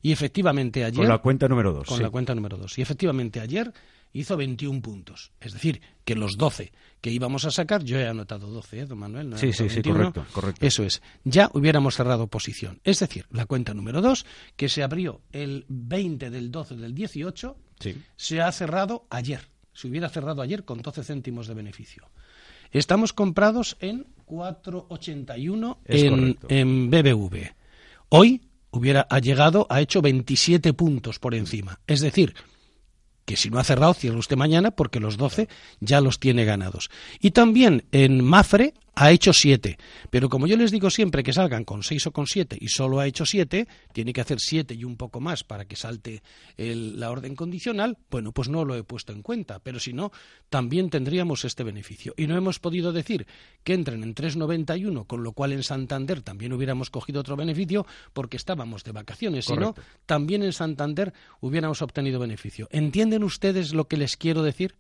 Y 0.02 0.12
efectivamente 0.12 0.84
ayer 0.86 0.98
Con 0.98 1.08
la 1.10 1.18
cuenta 1.18 1.48
número 1.48 1.74
2. 1.74 1.88
con 1.88 2.02
la 2.02 2.10
cuenta 2.10 2.34
número 2.36 2.58
2. 2.58 2.78
Y 2.78 2.82
efectivamente 2.82 3.40
ayer 3.42 3.72
hizo 4.14 4.38
21 4.38 4.82
puntos. 4.82 5.32
Es 5.40 5.54
decir, 5.54 5.82
que 6.06 6.16
los 6.16 6.38
12 6.38 6.72
que 7.02 7.12
íbamos 7.12 7.46
a 7.46 7.52
sacar, 7.52 7.84
yo 7.84 7.98
he 8.00 8.08
anotado 8.08 8.48
12, 8.48 8.80
¿eh, 8.82 8.86
don 8.86 8.98
Manuel? 9.00 9.30
No 9.30 9.38
Sí, 9.38 9.54
sí, 9.54 9.70
sí, 9.70 9.76
21. 9.76 9.98
correcto, 10.12 10.26
correcto. 10.34 10.66
Eso 10.66 10.84
es. 10.84 11.02
Ya 11.24 11.50
hubiéramos 11.54 11.96
cerrado 11.96 12.28
posición. 12.28 12.80
Es 12.84 13.00
decir, 13.00 13.26
la 13.32 13.46
cuenta 13.46 13.74
número 13.74 14.02
2, 14.02 14.26
que 14.56 14.68
se 14.70 14.84
abrió 14.84 15.22
el 15.32 15.66
20 15.70 16.30
del 16.30 16.52
12 16.52 16.76
del 16.76 16.94
18, 16.96 17.56
Sí. 17.80 17.96
se 18.16 18.42
ha 18.42 18.52
cerrado 18.52 19.06
ayer. 19.10 19.48
Se 19.74 19.88
hubiera 19.88 20.10
cerrado 20.10 20.42
ayer 20.42 20.66
con 20.66 20.82
12 20.82 21.04
céntimos 21.04 21.48
de 21.48 21.54
beneficio. 21.54 22.10
Estamos 22.72 23.14
comprados 23.14 23.78
en 23.80 24.06
4,81 24.26 25.78
Es 25.86 26.04
en, 26.04 26.10
correcto. 26.10 26.48
en 26.50 26.90
BBV. 26.90 27.52
Hoy 28.10 28.42
hubiera 28.72 29.08
llegado, 29.20 29.68
ha 29.70 29.82
hecho 29.82 30.02
27 30.02 30.74
puntos 30.74 31.20
por 31.20 31.36
encima. 31.36 31.80
Es 31.88 32.02
decir, 32.02 32.36
que 33.26 33.36
si 33.36 33.50
no 33.50 33.60
ha 33.60 33.64
cerrado, 33.64 33.94
cierra 33.94 34.18
usted 34.18 34.38
mañana 34.38 34.72
porque 34.72 35.00
los 35.00 35.18
12 35.18 35.48
ya 35.80 36.02
los 36.02 36.20
tiene 36.20 36.46
ganados. 36.46 36.90
Y 37.20 37.32
también 37.32 37.86
en 37.92 38.24
Mafre 38.24 38.74
ha 39.02 39.12
hecho 39.12 39.32
7. 39.34 39.78
Pero 40.10 40.28
como 40.30 40.46
yo 40.46 40.58
les 40.58 40.72
digo 40.72 40.90
siempre 40.90 41.24
que 41.24 41.32
salgan 41.32 41.64
con 41.64 41.84
6 41.84 42.08
o 42.08 42.12
con 42.12 42.28
7 42.28 42.58
y 42.60 42.68
solo 42.68 43.00
ha 43.00 43.08
hecho 43.08 43.26
7, 43.26 43.68
tiene 43.94 44.12
que 44.12 44.22
hacer 44.22 44.40
7 44.42 44.74
y 44.74 44.84
un 44.84 44.98
poco 44.98 45.22
más 45.22 45.44
para 45.46 45.64
que 45.66 45.76
salte 45.76 46.22
el- 46.58 47.00
la 47.00 47.10
orden 47.10 47.36
condicional, 47.36 47.98
bueno, 48.12 48.32
pues 48.34 48.50
no 48.50 48.66
lo 48.66 48.76
he 48.76 48.84
puesto 48.84 49.14
en 49.14 49.22
cuenta. 49.22 49.60
Pero 49.60 49.80
si 49.80 49.94
no, 49.94 50.12
también 50.50 50.90
tendríamos 50.90 51.46
este 51.46 51.64
beneficio. 51.64 52.14
Y 52.18 52.28
no 52.28 52.36
hemos 52.36 52.60
podido 52.60 52.92
decir 52.92 53.26
que 53.64 53.74
entren 53.74 54.04
en 54.04 54.14
3,91, 54.14 55.06
con 55.06 55.24
lo 55.24 55.32
cual 55.32 55.54
en 55.54 55.64
Santander 55.64 56.22
también 56.22 56.52
hubiéramos 56.54 56.90
cogido 56.90 57.22
otro 57.22 57.36
beneficio 57.38 57.86
porque 58.12 58.36
estábamos 58.38 58.84
de 58.84 58.92
vacaciones. 58.92 59.46
Si 59.46 59.54
no, 59.62 59.76
también 60.06 60.44
en 60.44 60.52
Santander 60.52 61.14
hubiéramos 61.40 61.82
obtenido 61.82 62.20
beneficio. 62.20 62.68
¿Entienden 62.72 63.24
ustedes 63.24 63.74
lo 63.74 63.88
que 63.88 63.98
les 63.98 64.18
quiero 64.18 64.44
decir? 64.44 64.76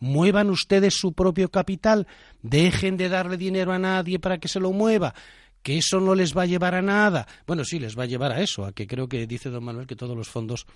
Muevan 0.00 0.50
ustedes 0.50 0.94
su 0.94 1.12
propio 1.12 1.50
capital, 1.50 2.06
dejen 2.42 2.96
de 2.96 3.08
darle 3.08 3.36
dinero 3.36 3.72
a 3.72 3.78
nadie 3.78 4.18
para 4.18 4.38
que 4.38 4.48
se 4.48 4.60
lo 4.60 4.72
mueva, 4.72 5.14
que 5.62 5.78
eso 5.78 6.00
no 6.00 6.14
les 6.14 6.36
va 6.36 6.42
a 6.42 6.46
llevar 6.46 6.74
a 6.74 6.82
nada. 6.82 7.26
Bueno, 7.46 7.64
sí, 7.64 7.78
les 7.78 7.98
va 7.98 8.04
a 8.04 8.06
llevar 8.06 8.32
a 8.32 8.40
eso, 8.40 8.64
a 8.64 8.72
que 8.72 8.86
creo 8.86 9.08
que 9.08 9.26
dice 9.26 9.50
don 9.50 9.64
Manuel 9.64 9.86
que 9.86 9.96
todos 9.96 10.16
los 10.16 10.28
fondos 10.28 10.66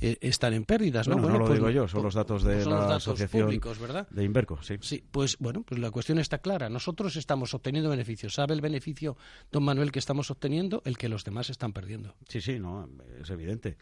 eh, 0.00 0.18
están 0.20 0.54
en 0.54 0.64
pérdidas. 0.64 1.06
¿no? 1.06 1.14
Bueno, 1.14 1.30
no 1.30 1.38
lo 1.38 1.46
pues, 1.46 1.58
digo 1.58 1.70
yo, 1.70 1.86
son 1.86 2.02
los 2.02 2.14
datos 2.14 2.42
de 2.42 2.62
son 2.62 2.72
la 2.72 2.80
datos 2.80 3.08
asociación 3.08 3.46
públicos, 3.46 3.78
¿verdad? 3.78 4.08
de 4.10 4.24
Inverco, 4.24 4.60
sí. 4.62 4.76
Sí, 4.80 5.04
pues 5.10 5.36
bueno, 5.38 5.62
pues 5.62 5.80
la 5.80 5.90
cuestión 5.90 6.18
está 6.18 6.38
clara. 6.38 6.68
Nosotros 6.68 7.16
estamos 7.16 7.54
obteniendo 7.54 7.90
beneficios. 7.90 8.34
¿Sabe 8.34 8.54
el 8.54 8.60
beneficio, 8.60 9.16
don 9.52 9.62
Manuel, 9.62 9.92
que 9.92 10.00
estamos 10.00 10.30
obteniendo? 10.30 10.82
El 10.84 10.98
que 10.98 11.08
los 11.08 11.24
demás 11.24 11.48
están 11.50 11.72
perdiendo. 11.72 12.14
Sí, 12.28 12.40
sí, 12.40 12.58
no, 12.58 12.88
es 13.20 13.30
evidente. 13.30 13.76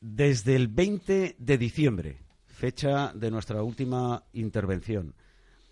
Desde 0.00 0.56
el 0.56 0.68
20 0.68 1.36
de 1.38 1.58
diciembre, 1.58 2.18
fecha 2.62 3.10
de 3.12 3.28
nuestra 3.32 3.60
última 3.64 4.22
intervención, 4.32 5.16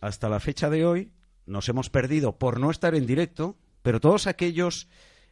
hasta 0.00 0.28
la 0.28 0.40
fecha 0.40 0.68
de 0.68 0.84
hoy, 0.84 1.12
nos 1.46 1.68
hemos 1.68 1.88
perdido 1.88 2.36
por 2.36 2.58
no 2.58 2.68
estar 2.72 2.96
en 2.96 3.06
directo, 3.06 3.56
pero 3.80 4.00
todos 4.00 4.26
aquellos 4.26 4.88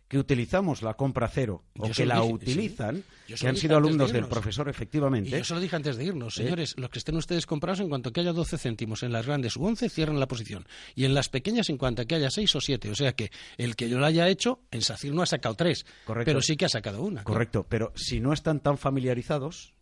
que 0.07 0.19
utilizamos 0.19 0.83
la 0.83 0.95
compra 0.95 1.27
cero 1.27 1.65
o 1.77 1.83
Yo 1.83 1.89
que 1.89 1.95
se 1.95 2.07
lo 2.07 2.15
la 2.15 2.21
dije, 2.21 2.33
utilizan, 2.33 3.03
sí. 3.27 3.35
Que 3.35 3.49
han 3.49 3.57
sido 3.57 3.57
antes 3.57 3.69
de 3.69 3.75
alumnos 3.75 4.13
del 4.13 4.27
profesor, 4.29 4.69
Y 4.69 4.71
efectivamente, 4.71 5.31
yo 5.31 5.43
se 5.43 5.53
lo 5.53 5.59
dije 5.59 5.75
antes 5.75 5.97
de 5.97 6.05
irnos, 6.05 6.37
señores, 6.37 6.77
los 6.79 6.91
que 6.91 7.01
estén 7.01 7.17
ustedes 7.17 7.45
comprados, 7.45 7.81
en 7.81 7.89
cuanto 7.89 8.13
que 8.13 8.21
haya 8.21 8.33
12 8.33 8.57
céntimos 8.57 9.03
en 9.03 9.11
las 9.11 9.27
grandes 9.27 9.57
u 9.57 9.65
11, 9.67 9.89
cierran 9.89 10.21
la 10.21 10.29
posición. 10.29 10.65
Y 10.95 11.07
en 11.07 11.15
las 11.15 11.29
pequeñas, 11.29 11.69
en 11.71 11.77
cuanto 11.77 12.07
que 12.07 12.15
haya 12.15 12.31
6 12.31 12.55
o 12.55 12.61
7. 12.61 12.89
O 12.93 12.95
sea 12.95 13.17
que 13.17 13.33
el 13.57 13.75
que 13.75 13.89
yo 13.89 13.99
lo 13.99 14.07
haya 14.07 14.29
hecho, 14.29 14.61
en 14.71 14.83
SACIR 14.83 15.13
no 15.13 15.23
ha 15.23 15.27
sacado 15.27 15.57
3, 15.57 15.85
Correcto. 16.05 16.25
pero 16.25 16.41
sí 16.41 16.57
que 16.57 16.67
ha 16.67 16.69
sacado 16.69 17.03
una. 17.03 17.25
correcto, 17.25 17.67
pero 17.69 17.93
si 17.97 18.21
no 18.21 18.33
están 18.33 18.61
tan 18.61 18.79
familiarizados 18.79 19.75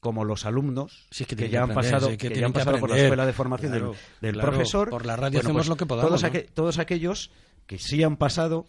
como 0.00 0.24
los 0.24 0.44
alumnos 0.46 1.06
es 1.10 1.26
que 1.26 1.48
ya 1.48 1.62
han 1.64 1.70
aprender, 1.70 1.92
pasado, 1.92 2.08
que 2.10 2.16
que 2.18 2.28
ya 2.28 2.32
tienen 2.34 2.44
han 2.46 2.52
pasado 2.52 2.78
por 2.78 2.90
la 2.90 2.98
escuela 2.98 3.26
de 3.26 3.32
formación 3.32 3.72
del- 3.72 3.80
Claro, 3.82 3.96
del, 4.20 4.32
claro, 4.34 4.50
profesor. 4.52 4.90
por 4.90 5.06
la 5.06 5.16
radio 5.16 5.38
hacemos 5.40 5.56
pues 5.56 5.68
lo 5.68 5.76
que 5.76 5.86
podamos, 5.86 6.08
Todos, 6.10 6.22
¿no? 6.22 6.28
aqu- 6.28 6.46
todos 6.52 6.78
aquellos 6.78 7.30
que 7.66 7.78
sí 7.78 8.02
han 8.02 8.16
pasado 8.16 8.66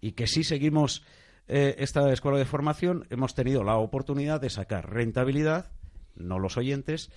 y 0.00 0.12
que 0.12 0.26
sí 0.26 0.42
seguimos 0.44 1.04
eh, 1.48 1.76
esta 1.78 2.12
escuela 2.12 2.38
de 2.38 2.44
formación, 2.44 3.06
hemos 3.10 3.34
tenido 3.34 3.62
la 3.64 3.76
oportunidad 3.76 4.40
de 4.40 4.50
sacar 4.50 4.88
rentabilidad, 4.92 5.70
no 6.16 6.38
los 6.38 6.56
oyentes, 6.56 7.10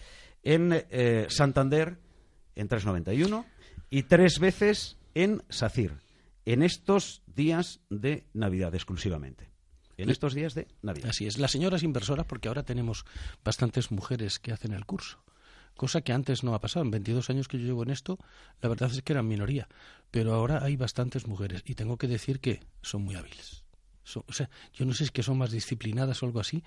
en 0.43 0.71
eh, 0.89 1.27
Santander 1.29 1.99
en 2.55 2.67
391 2.67 3.45
y 3.89 4.03
tres 4.03 4.39
veces 4.39 4.97
en 5.15 5.43
SACIR, 5.49 5.93
en 6.45 6.63
estos 6.63 7.21
días 7.27 7.79
de 7.89 8.25
Navidad 8.33 8.73
exclusivamente. 8.75 9.49
En 9.97 10.09
estos 10.09 10.33
días 10.33 10.53
de 10.55 10.67
Navidad. 10.81 11.09
Así 11.09 11.25
es, 11.27 11.37
las 11.37 11.51
señoras 11.51 11.83
inversoras, 11.83 12.25
porque 12.25 12.47
ahora 12.47 12.63
tenemos 12.63 13.05
bastantes 13.43 13.91
mujeres 13.91 14.39
que 14.39 14.51
hacen 14.51 14.73
el 14.73 14.85
curso, 14.85 15.19
cosa 15.75 16.01
que 16.01 16.13
antes 16.13 16.43
no 16.43 16.53
ha 16.55 16.59
pasado. 16.59 16.83
En 16.85 16.91
22 16.91 17.29
años 17.29 17.47
que 17.47 17.59
yo 17.59 17.65
llevo 17.65 17.83
en 17.83 17.91
esto, 17.91 18.17
la 18.61 18.69
verdad 18.69 18.91
es 18.91 19.01
que 19.01 19.13
eran 19.13 19.27
minoría, 19.27 19.67
pero 20.11 20.33
ahora 20.33 20.63
hay 20.63 20.75
bastantes 20.77 21.27
mujeres 21.27 21.61
y 21.65 21.75
tengo 21.75 21.97
que 21.97 22.07
decir 22.07 22.39
que 22.39 22.61
son 22.81 23.03
muy 23.03 23.15
hábiles. 23.15 23.63
Son- 24.03 24.23
o 24.27 24.33
sea, 24.33 24.49
yo 24.73 24.85
no 24.85 24.91
sé 24.93 24.99
si 24.99 25.03
es 25.05 25.11
que 25.11 25.23
son 25.23 25.37
más 25.37 25.51
disciplinadas 25.51 26.21
o 26.23 26.25
algo 26.25 26.39
así, 26.39 26.63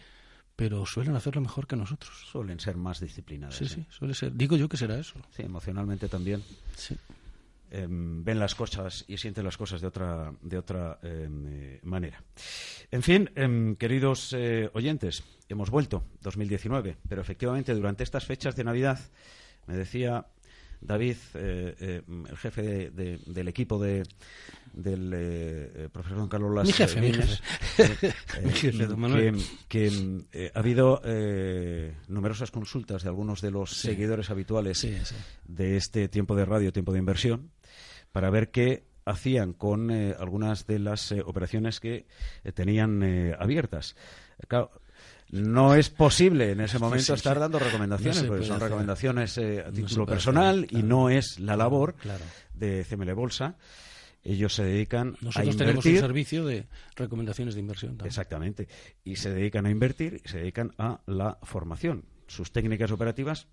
pero 0.57 0.87
suelen 0.87 1.15
hacerlo 1.17 1.43
mejor 1.43 1.67
que 1.67 1.77
nosotros. 1.77 2.15
Suelen 2.33 2.59
ser 2.61 2.77
más 2.79 2.99
disciplinadas. 3.01 3.57
Sí, 3.57 3.65
¿eh? 3.65 3.69
sí, 3.69 3.87
suele 3.91 4.15
ser. 4.15 4.35
Digo 4.35 4.57
yo 4.57 4.69
que 4.71 4.77
será 4.79 4.99
eso. 4.99 5.15
Sí, 5.37 5.43
emocionalmente 5.43 6.09
también. 6.09 6.43
Sí. 6.77 6.97
Em, 7.71 8.25
ven 8.25 8.39
las 8.39 8.55
cosas 8.55 9.05
y 9.09 9.17
sienten 9.19 9.45
las 9.45 9.57
cosas 9.57 9.81
de 9.81 9.87
otra, 9.87 10.33
de 10.43 10.59
otra 10.59 10.99
em, 11.03 11.47
eh, 11.47 11.81
manera. 11.83 12.23
En 12.91 13.03
fin, 13.03 13.31
em, 13.35 13.77
queridos 13.77 14.33
eh, 14.37 14.71
oyentes, 14.73 15.25
hemos 15.49 15.71
vuelto 15.71 16.05
2019, 16.23 16.97
pero 17.09 17.21
efectivamente 17.21 17.75
durante 17.75 18.05
estas 18.05 18.25
fechas 18.25 18.57
de 18.57 18.65
Navidad, 18.65 18.99
me 19.67 19.77
decía 19.77 20.27
David, 20.81 21.17
el 21.35 22.37
jefe 22.37 22.91
del 22.91 23.49
equipo 23.49 23.83
de, 23.83 24.05
del 24.75 25.91
profesor 25.91 26.19
Don 26.19 26.29
Carlos 26.29 26.55
Las 26.55 26.67
mi 26.67 26.73
jefe, 26.73 27.01
mi 27.01 27.13
jefe. 27.13 28.13
que, 29.69 30.51
ha 30.55 30.59
habido 30.59 31.01
numerosas 32.09 32.51
consultas 32.51 33.03
de 33.03 33.09
algunos 33.09 33.41
de 33.41 33.51
los 33.51 33.71
seguidores 33.71 34.31
habituales 34.31 34.87
de 35.49 35.77
este 35.77 36.09
tiempo 36.09 36.37
de 36.37 36.45
radio, 36.45 36.73
tiempo 36.73 36.93
de 36.93 36.99
inversión, 36.99 37.51
para 38.17 38.31
ver 38.31 38.51
qué 38.51 38.87
hacían 39.05 39.53
con 39.53 39.91
algunas 39.91 40.67
de 40.67 40.79
las 40.79 41.13
operaciones 41.13 41.81
que 41.81 42.07
tenían 42.55 43.03
abiertas. 43.39 43.95
Claro, 44.49 44.71
no 45.33 45.75
es 45.75 45.91
posible 45.91 46.53
en 46.53 46.63
ese 46.63 46.79
momento 46.79 47.13
estar 47.13 47.39
dando 47.39 47.59
recomendaciones, 47.59 48.23
porque 48.23 48.47
son 48.47 48.59
recomendaciones 48.59 49.37
eh, 49.37 49.63
a 49.67 49.71
título 49.71 50.07
personal 50.07 50.67
y 50.71 50.83
no 50.83 51.11
es 51.11 51.39
la 51.41 51.59
labor 51.59 51.95
de 52.55 52.87
CML 52.89 53.13
Bolsa. 53.13 53.57
Ellos 54.25 54.55
se 54.55 54.65
dedican 54.65 55.19
a 55.35 55.45
invertir. 55.45 55.57
tenemos 55.59 55.85
un 55.85 55.99
servicio 55.99 56.47
de 56.47 56.65
recomendaciones 56.95 57.53
de 57.53 57.61
inversión. 57.61 57.99
Exactamente. 58.03 58.67
Y 59.05 59.17
se 59.17 59.29
dedican 59.29 59.67
a 59.67 59.71
invertir 59.71 60.23
y 60.25 60.29
se 60.31 60.39
dedican 60.39 60.73
a 60.79 61.03
la 61.05 61.37
formación. 61.43 62.07
Sus 62.29 62.51
técnicas 62.51 62.91
operativas 62.93 63.47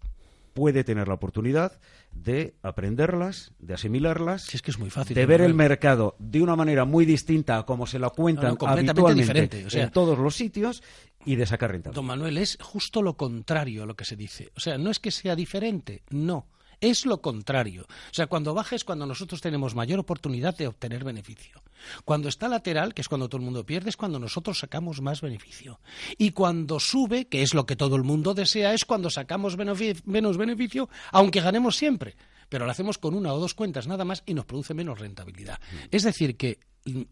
puede 0.53 0.83
tener 0.83 1.07
la 1.07 1.15
oportunidad 1.15 1.79
de 2.11 2.55
aprenderlas, 2.61 3.53
de 3.59 3.73
asimilarlas, 3.73 4.53
es 4.53 4.61
que 4.61 4.71
es 4.71 4.79
muy 4.79 4.89
fácil, 4.89 5.15
de 5.15 5.25
ver 5.25 5.41
el 5.41 5.53
mercado 5.53 6.15
de 6.19 6.41
una 6.41 6.55
manera 6.55 6.85
muy 6.85 7.05
distinta 7.05 7.57
a 7.57 7.65
como 7.65 7.87
se 7.87 7.99
lo 7.99 8.11
cuentan 8.11 8.57
habitualmente 8.61 9.13
diferente, 9.13 9.65
en 9.73 9.91
todos 9.91 10.17
los 10.17 10.35
sitios 10.35 10.83
y 11.25 11.35
de 11.35 11.45
sacar 11.45 11.71
rentabilidad. 11.71 11.95
Don 11.95 12.05
Manuel, 12.05 12.37
es 12.37 12.57
justo 12.61 13.01
lo 13.01 13.17
contrario 13.17 13.83
a 13.83 13.85
lo 13.85 13.95
que 13.95 14.05
se 14.05 14.15
dice. 14.15 14.51
O 14.55 14.59
sea, 14.59 14.77
no 14.77 14.91
es 14.91 14.99
que 14.99 15.11
sea 15.11 15.35
diferente, 15.35 16.03
no. 16.09 16.47
Es 16.83 17.05
lo 17.05 17.21
contrario. 17.21 17.83
O 17.87 18.13
sea, 18.13 18.27
cuando 18.27 18.53
baja 18.53 18.75
es 18.75 18.83
cuando 18.83 19.05
nosotros 19.05 19.39
tenemos 19.39 19.73
mayor 19.73 19.99
oportunidad 19.99 20.57
de 20.57 20.67
obtener 20.67 21.05
beneficio. 21.05 21.61
Cuando 22.03 22.27
está 22.27 22.49
lateral, 22.49 22.93
que 22.93 22.99
es 22.99 23.07
cuando 23.07 23.29
todo 23.29 23.39
el 23.39 23.45
mundo 23.45 23.65
pierde, 23.65 23.89
es 23.89 23.95
cuando 23.95 24.19
nosotros 24.19 24.59
sacamos 24.59 24.99
más 24.99 25.21
beneficio. 25.21 25.79
Y 26.17 26.31
cuando 26.31 26.81
sube, 26.81 27.29
que 27.29 27.41
es 27.41 27.53
lo 27.53 27.65
que 27.65 27.77
todo 27.77 27.95
el 27.95 28.03
mundo 28.03 28.33
desea, 28.33 28.73
es 28.73 28.83
cuando 28.83 29.09
sacamos 29.09 29.55
menos 29.55 30.37
beneficio, 30.37 30.89
aunque 31.13 31.39
ganemos 31.39 31.77
siempre. 31.77 32.17
Pero 32.49 32.65
lo 32.65 32.71
hacemos 32.71 32.97
con 32.97 33.13
una 33.13 33.31
o 33.31 33.39
dos 33.39 33.53
cuentas 33.53 33.87
nada 33.87 34.03
más 34.03 34.21
y 34.25 34.33
nos 34.33 34.43
produce 34.43 34.73
menos 34.73 34.99
rentabilidad. 34.99 35.61
Mm. 35.61 35.87
Es 35.89 36.03
decir, 36.03 36.35
que 36.35 36.59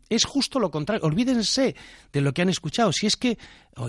es 0.09 0.25
justo 0.25 0.59
lo 0.59 0.69
contrario. 0.69 1.05
Olvídense 1.05 1.75
de 2.11 2.21
lo 2.21 2.33
que 2.33 2.41
han 2.41 2.49
escuchado. 2.49 2.91
Si 2.91 3.07
es 3.07 3.15
que, 3.15 3.37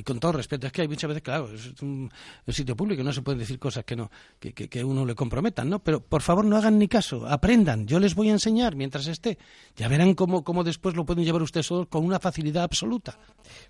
con 0.04 0.20
todo 0.20 0.32
respeto, 0.32 0.66
es 0.66 0.72
que 0.72 0.82
hay 0.82 0.88
muchas 0.88 1.08
veces, 1.08 1.22
claro, 1.22 1.52
es 1.52 1.80
un, 1.82 2.10
sitio 2.48 2.76
público, 2.76 3.02
no 3.02 3.12
se 3.12 3.22
pueden 3.22 3.38
decir 3.38 3.58
cosas 3.58 3.84
que 3.84 3.96
no 3.96 4.10
que, 4.38 4.52
que, 4.52 4.84
uno 4.84 5.04
le 5.04 5.14
comprometan, 5.14 5.68
¿no? 5.68 5.80
Pero 5.80 6.00
por 6.00 6.22
favor 6.22 6.44
no 6.44 6.56
hagan 6.56 6.78
ni 6.78 6.88
caso, 6.88 7.26
aprendan. 7.26 7.86
Yo 7.86 7.98
les 7.98 8.14
voy 8.14 8.28
a 8.28 8.32
enseñar 8.32 8.76
mientras 8.76 9.06
esté. 9.06 9.38
Ya 9.76 9.88
verán 9.88 10.14
cómo, 10.14 10.44
cómo 10.44 10.64
después 10.64 10.94
lo 10.94 11.04
pueden 11.04 11.24
llevar 11.24 11.42
ustedes 11.42 11.68
con 11.68 12.04
una 12.04 12.18
facilidad 12.18 12.64
absoluta. 12.64 13.18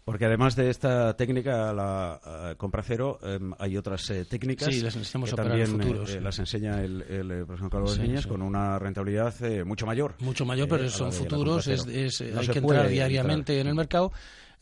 Porque 0.04 0.26
además 0.26 0.56
de 0.56 0.70
esta 0.70 1.16
técnica, 1.16 1.72
la 1.72 2.54
compra 2.58 2.82
cero, 2.82 3.18
em, 3.22 3.52
hay 3.58 3.76
otras 3.76 4.08
eh, 4.10 4.24
técnicas 4.24 4.72
sí, 4.72 4.80
las 4.80 4.96
enseñamos 4.96 5.30
que 5.30 5.36
también 5.36 5.80
eh, 5.80 6.20
las 6.20 6.38
enseña 6.38 6.82
el, 6.82 7.02
el, 7.02 7.46
profesor 7.46 7.70
Carlos 7.70 7.98
Niñas 7.98 8.26
con 8.26 8.42
una 8.42 8.78
rentabilidad 8.78 9.34
eh, 9.44 9.64
mucho 9.64 9.86
mayor. 9.86 10.14
Mucho 10.20 10.44
mayor, 10.44 10.68
pero 10.68 10.88
son 10.88 11.12
futuros, 11.12 11.66
es 11.66 11.86
eh, 12.06 12.34
hay 12.36 12.48
que 12.48 12.58
entrar 12.58 12.88
diariamente 12.88 13.60
en 13.60 13.66
el 13.66 13.74
mercado, 13.74 14.12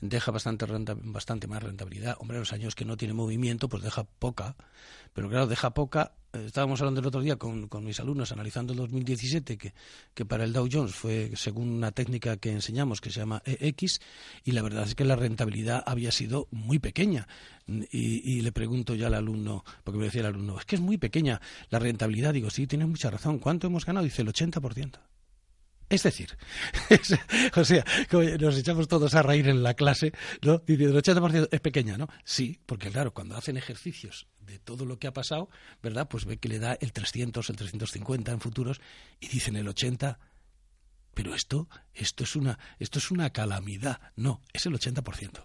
deja 0.00 0.30
bastante, 0.30 0.66
bastante 1.02 1.46
más 1.46 1.62
rentabilidad. 1.62 2.16
Hombre, 2.18 2.38
los 2.38 2.52
años 2.52 2.74
que 2.74 2.84
no 2.84 2.96
tiene 2.96 3.14
movimiento, 3.14 3.68
pues 3.68 3.82
deja 3.82 4.04
poca. 4.04 4.56
Pero 5.12 5.28
claro, 5.28 5.46
deja 5.46 5.74
poca. 5.74 6.12
Eh, 6.32 6.44
estábamos 6.46 6.80
hablando 6.80 7.00
el 7.00 7.06
otro 7.06 7.20
día 7.20 7.36
con, 7.36 7.68
mis 7.82 8.00
alumnos 8.00 8.32
analizando 8.32 8.72
el 8.72 8.78
2017, 8.78 9.58
que, 9.58 9.74
que 10.14 10.24
para 10.24 10.44
el 10.44 10.52
Dow 10.52 10.68
Jones 10.70 10.94
fue 10.94 11.32
según 11.34 11.68
una 11.68 11.90
técnica 11.92 12.36
que 12.36 12.52
enseñamos 12.52 13.00
que 13.00 13.10
se 13.10 13.20
llama 13.20 13.42
EX, 13.44 14.00
y 14.44 14.52
la 14.52 14.62
verdad 14.62 14.84
es 14.84 14.94
que 14.94 15.04
la 15.04 15.16
rentabilidad 15.16 15.82
había 15.86 16.12
sido 16.12 16.46
muy 16.50 16.78
pequeña. 16.78 17.26
Y, 17.66 18.38
y, 18.38 18.40
le 18.40 18.52
pregunto 18.52 18.94
ya 18.94 19.08
al 19.08 19.14
alumno, 19.14 19.64
porque 19.84 19.98
me 19.98 20.06
decía 20.06 20.22
el 20.22 20.28
alumno, 20.28 20.58
es 20.58 20.64
que 20.64 20.76
es 20.76 20.80
muy 20.80 20.98
pequeña 20.98 21.40
la 21.68 21.78
rentabilidad. 21.78 22.32
Digo, 22.32 22.50
sí, 22.50 22.66
tienes 22.66 22.88
mucha 22.88 23.10
razón. 23.10 23.38
¿Cuánto 23.38 23.66
hemos 23.66 23.86
ganado? 23.86 24.04
Dice 24.04 24.22
el 24.22 24.28
80%. 24.28 24.98
Es 25.90 26.04
decir, 26.04 26.38
o 27.56 27.64
sea, 27.64 27.84
nos 28.38 28.56
echamos 28.56 28.86
todos 28.86 29.12
a 29.16 29.22
reír 29.22 29.48
en 29.48 29.64
la 29.64 29.74
clase, 29.74 30.12
¿no? 30.40 30.58
Dice, 30.58 30.84
el 30.84 30.94
80% 30.94 31.48
es 31.50 31.60
pequeña, 31.60 31.98
¿no? 31.98 32.08
Sí, 32.24 32.60
porque 32.64 32.90
claro, 32.90 33.12
cuando 33.12 33.36
hacen 33.36 33.56
ejercicios 33.56 34.28
de 34.38 34.60
todo 34.60 34.86
lo 34.86 35.00
que 35.00 35.08
ha 35.08 35.12
pasado, 35.12 35.50
¿verdad? 35.82 36.08
Pues 36.08 36.26
ve 36.26 36.36
que 36.38 36.48
le 36.48 36.60
da 36.60 36.74
el 36.80 36.92
300, 36.92 37.50
el 37.50 37.56
350 37.56 38.30
en 38.30 38.40
futuros 38.40 38.80
y 39.18 39.26
dicen 39.28 39.56
el 39.56 39.66
80, 39.66 40.20
pero 41.12 41.34
esto, 41.34 41.68
esto 41.92 42.22
es 42.22 42.36
una, 42.36 42.56
esto 42.78 43.00
es 43.00 43.10
una 43.10 43.30
calamidad. 43.30 44.00
No, 44.14 44.42
es 44.52 44.66
el 44.66 44.74
80%. 44.74 45.44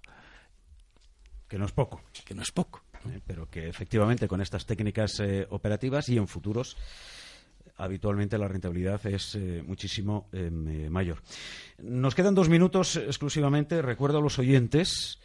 Que 1.47 1.57
no 1.57 1.65
es 1.65 1.71
poco. 1.71 2.03
Que 2.23 2.35
no 2.35 2.43
es 2.43 2.51
poco. 2.51 2.83
Eh, 3.09 3.19
pero 3.25 3.49
que 3.49 3.67
efectivamente 3.67 4.27
con 4.27 4.41
estas 4.41 4.67
técnicas 4.67 5.19
eh, 5.21 5.47
operativas 5.49 6.07
y 6.09 6.17
en 6.17 6.27
futuros 6.27 6.77
habitualmente 7.77 8.37
la 8.37 8.47
rentabilidad 8.47 9.05
es 9.05 9.35
eh, 9.35 9.63
muchísimo 9.65 10.27
eh, 10.31 10.49
mayor. 10.89 11.21
Nos 11.77 12.15
quedan 12.15 12.35
dos 12.35 12.49
minutos 12.49 12.95
exclusivamente. 12.95 13.81
Recuerdo 13.81 14.19
a 14.19 14.21
los 14.21 14.39
oyentes, 14.39 15.19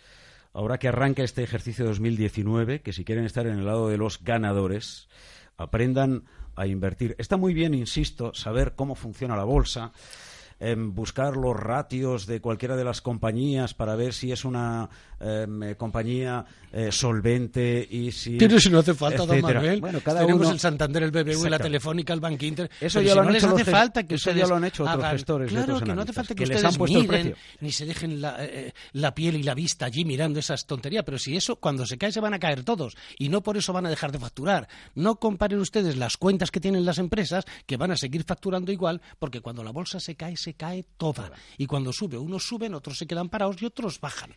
ahora 0.52 0.78
que 0.78 0.88
arranca 0.88 1.22
este 1.22 1.42
ejercicio 1.42 1.84
2019, 1.84 2.80
que 2.80 2.92
si 2.92 3.04
quieren 3.04 3.24
estar 3.24 3.46
en 3.46 3.58
el 3.58 3.64
lado 3.64 3.88
de 3.88 3.98
los 3.98 4.22
ganadores, 4.22 5.08
aprendan 5.56 6.24
a 6.56 6.66
invertir. 6.66 7.14
Está 7.18 7.36
muy 7.36 7.54
bien, 7.54 7.74
insisto, 7.74 8.34
saber 8.34 8.74
cómo 8.74 8.94
funciona 8.94 9.36
la 9.36 9.44
bolsa 9.44 9.92
buscar 10.60 11.36
los 11.36 11.56
ratios 11.56 12.26
de 12.26 12.40
cualquiera 12.40 12.76
de 12.76 12.84
las 12.84 13.00
compañías 13.00 13.72
para 13.72 13.96
ver 13.96 14.12
si 14.12 14.30
es 14.30 14.44
una 14.44 14.90
em, 15.18 15.62
eh, 15.62 15.76
compañía 15.76 16.44
eh, 16.70 16.92
solvente 16.92 17.86
y 17.90 18.12
si... 18.12 18.36
Pero 18.36 18.60
si 18.60 18.68
no 18.68 18.80
hace 18.80 18.92
falta, 18.92 19.24
don 19.24 19.40
Manuel. 19.40 19.80
Bueno, 19.80 20.00
cada 20.04 20.20
Tenemos 20.20 20.50
el 20.50 20.60
Santander, 20.60 21.04
el 21.04 21.10
BBV, 21.10 21.48
la 21.48 21.58
Telefónica, 21.58 22.12
el 22.12 22.20
Bank 22.20 22.42
Inter. 22.42 22.70
Eso 22.78 23.00
ya 23.00 23.14
lo 23.14 23.22
han 23.22 23.28
no 23.28 23.34
hecho 23.34 23.50
les 23.50 23.62
hace 23.62 23.70
falta 23.70 24.02
que 24.02 24.16
eso 24.16 24.28
ustedes 24.30 24.46
ya 24.46 24.48
lo 24.48 24.56
han 24.56 24.64
hecho 24.64 24.84
otros 24.84 25.04
gestores 25.12 25.50
Claro, 25.50 25.80
que 25.80 25.94
no 25.94 26.02
hace 26.02 26.12
falta 26.12 26.34
que, 26.34 26.44
ustedes 26.44 26.78
miren, 26.78 27.34
ni 27.60 27.72
se 27.72 27.86
dejen 27.86 28.20
la, 28.20 28.36
eh, 28.44 28.72
la, 28.92 29.14
piel 29.14 29.36
y 29.36 29.42
la 29.42 29.54
vista 29.54 29.86
allí 29.86 30.04
mirando 30.04 30.38
esas 30.38 30.66
tonterías. 30.66 31.04
Pero 31.04 31.18
si 31.18 31.36
eso, 31.36 31.56
cuando 31.56 31.86
se 31.86 31.96
cae, 31.96 32.12
se 32.12 32.20
van 32.20 32.34
a 32.34 32.38
caer 32.38 32.64
todos. 32.64 32.96
Y 33.18 33.30
no 33.30 33.42
por 33.42 33.56
eso 33.56 33.72
van 33.72 33.86
a 33.86 33.90
dejar 33.90 34.12
de 34.12 34.18
facturar. 34.18 34.68
No 34.94 35.16
comparen 35.16 35.58
ustedes 35.58 35.96
las 35.96 36.18
cuentas 36.18 36.50
que 36.50 36.60
tienen 36.60 36.84
las 36.84 36.98
empresas, 36.98 37.44
que 37.66 37.78
van 37.78 37.92
a 37.92 37.96
seguir 37.96 38.24
facturando 38.24 38.72
igual, 38.72 39.00
porque 39.18 39.40
cuando 39.40 39.64
la 39.64 39.70
bolsa 39.70 40.00
se 40.00 40.14
cae, 40.14 40.36
se 40.36 40.49
cae 40.54 40.84
toda. 40.96 41.32
Y 41.58 41.66
cuando 41.66 41.92
sube, 41.92 42.18
unos 42.18 42.44
suben, 42.44 42.74
otros 42.74 42.98
se 42.98 43.06
quedan 43.06 43.28
parados 43.28 43.60
y 43.62 43.66
otros 43.66 44.00
bajan 44.00 44.34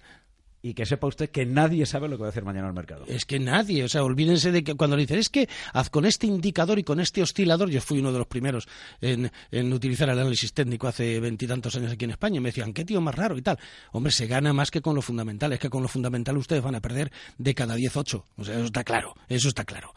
y 0.65 0.73
que 0.73 0.86
sepa 0.86 1.08
usted 1.08 1.30
que 1.30 1.45
nadie 1.45 1.86
sabe 1.86 2.08
lo 2.08 2.15
que 2.15 2.21
va 2.21 2.28
a 2.28 2.30
hacer 2.30 2.45
mañana 2.45 2.69
el 2.69 2.73
mercado. 2.73 3.04
Es 3.06 3.26
que 3.26 3.38
nadie, 3.38 3.84
o 3.84 3.89
sea, 3.89 4.02
olvídense 4.04 4.52
de 4.52 4.63
que 4.63 4.76
cuando 4.76 4.95
le 4.95 5.02
dicen 5.02 5.19
es 5.19 5.28
que 5.28 5.49
haz 5.73 5.89
con 5.89 6.06
este 6.06 6.26
indicador 6.26 6.80
y 6.80 6.84
con 6.84 7.02
este 7.02 7.21
oscilador, 7.21 7.69
yo 7.69 7.82
fui 7.82 7.99
uno 7.99 8.13
de 8.13 8.17
los 8.17 8.28
primeros 8.28 8.67
en, 9.02 9.30
utilizar 9.73 10.10
el 10.10 10.17
análisis 10.17 10.54
técnico 10.54 10.88
hace 10.88 11.19
veintitantos 11.19 11.76
años 11.76 11.91
aquí 11.91 12.06
en 12.06 12.12
España, 12.12 12.38
y 12.38 12.39
me 12.39 12.49
decían, 12.49 12.71
qué 12.71 12.86
tío 12.86 13.02
más 13.02 13.13
raro 13.13 13.38
y 13.38 13.41
tal. 13.41 13.60
Hombre, 13.91 14.13
se 14.13 14.26
gana 14.26 14.54
más 14.54 14.71
que 14.71 14.82
con 14.82 14.95
lo 14.95 15.02
fundamental, 15.02 15.52
es 15.52 15.60
que 15.60 15.69
con 15.69 15.84
lo 15.84 15.89
fundamental 15.89 16.38
ustedes 16.38 16.63
van 16.63 16.76
a 16.76 16.80
perder 16.80 17.12
de 17.38 17.54
cada 17.54 17.76
diez 17.76 17.97
ocho, 17.97 18.26
o 18.38 18.45
sea, 18.45 18.56
eso 18.56 18.65
está 18.65 18.86
claro, 18.86 19.15
eso 19.28 19.49
está 19.49 19.65
claro 19.65 19.93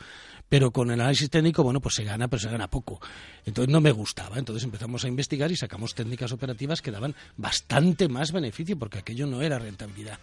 pero 0.48 0.70
con 0.70 0.90
el 0.90 1.00
análisis 1.00 1.28
técnico, 1.28 1.62
bueno, 1.62 1.80
pues 1.80 1.96
se 1.96 2.04
gana, 2.04 2.28
pero 2.28 2.40
se 2.40 2.50
gana 2.50 2.68
poco. 2.68 3.00
Entonces 3.44 3.72
no 3.72 3.80
me 3.80 3.90
gustaba. 3.90 4.38
Entonces 4.38 4.64
empezamos 4.64 5.04
a 5.04 5.08
investigar 5.08 5.50
y 5.50 5.56
sacamos 5.56 5.94
técnicas 5.94 6.32
operativas 6.32 6.82
que 6.82 6.90
daban 6.90 7.14
bastante 7.36 8.08
más 8.08 8.32
beneficio, 8.32 8.78
porque 8.78 8.98
aquello 8.98 9.26
no 9.26 9.42
era 9.42 9.58
rentabilidad. 9.58 10.18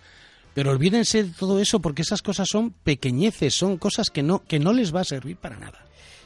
Pero 0.54 0.72
olvídense 0.72 1.24
de 1.24 1.32
todo 1.32 1.60
eso 1.60 1.80
porque 1.80 2.04
esas 2.04 2.22
cosas 2.22 2.48
son 2.50 2.72
pequeñeces, 2.72 3.54
son 3.56 3.78
cosas 3.78 4.10
que 4.10 4.24
no, 4.24 4.44
que 4.46 4.60
no 4.60 4.72
les 4.72 4.96
va 4.96 5.02
a 5.02 5.06
servir 5.06 5.38
para 5.38 5.58
nada. 5.58 5.80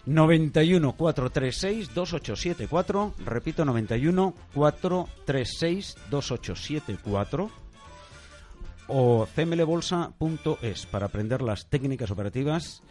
91 0.06 0.94
436 0.94 1.94
2874, 1.94 3.16
repito 3.26 3.66
91 3.66 4.34
436 4.54 5.96
2874 6.10 7.52
o 8.90 9.28
cmlbolsa.es 9.36 10.86
para 10.86 11.08
aprender 11.08 11.42
las 11.42 11.68
técnicas 11.68 12.10
operativas 12.10 12.82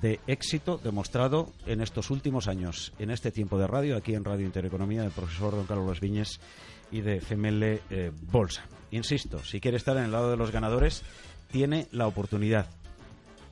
de 0.00 0.20
éxito 0.26 0.80
demostrado 0.82 1.52
en 1.66 1.80
estos 1.80 2.10
últimos 2.10 2.48
años, 2.48 2.92
en 2.98 3.10
este 3.10 3.30
tiempo 3.30 3.58
de 3.58 3.66
radio, 3.66 3.96
aquí 3.96 4.14
en 4.14 4.24
Radio 4.24 4.46
Intereconomía, 4.46 5.02
del 5.02 5.10
profesor 5.10 5.54
don 5.54 5.66
Carlos 5.66 6.00
Viñes 6.00 6.40
y 6.90 7.00
de 7.00 7.20
CML 7.20 7.62
eh, 7.62 8.12
Bolsa. 8.30 8.64
Insisto, 8.90 9.38
si 9.44 9.60
quiere 9.60 9.76
estar 9.76 9.96
en 9.96 10.04
el 10.04 10.12
lado 10.12 10.30
de 10.30 10.36
los 10.36 10.50
ganadores, 10.50 11.02
tiene 11.50 11.88
la 11.92 12.06
oportunidad. 12.06 12.66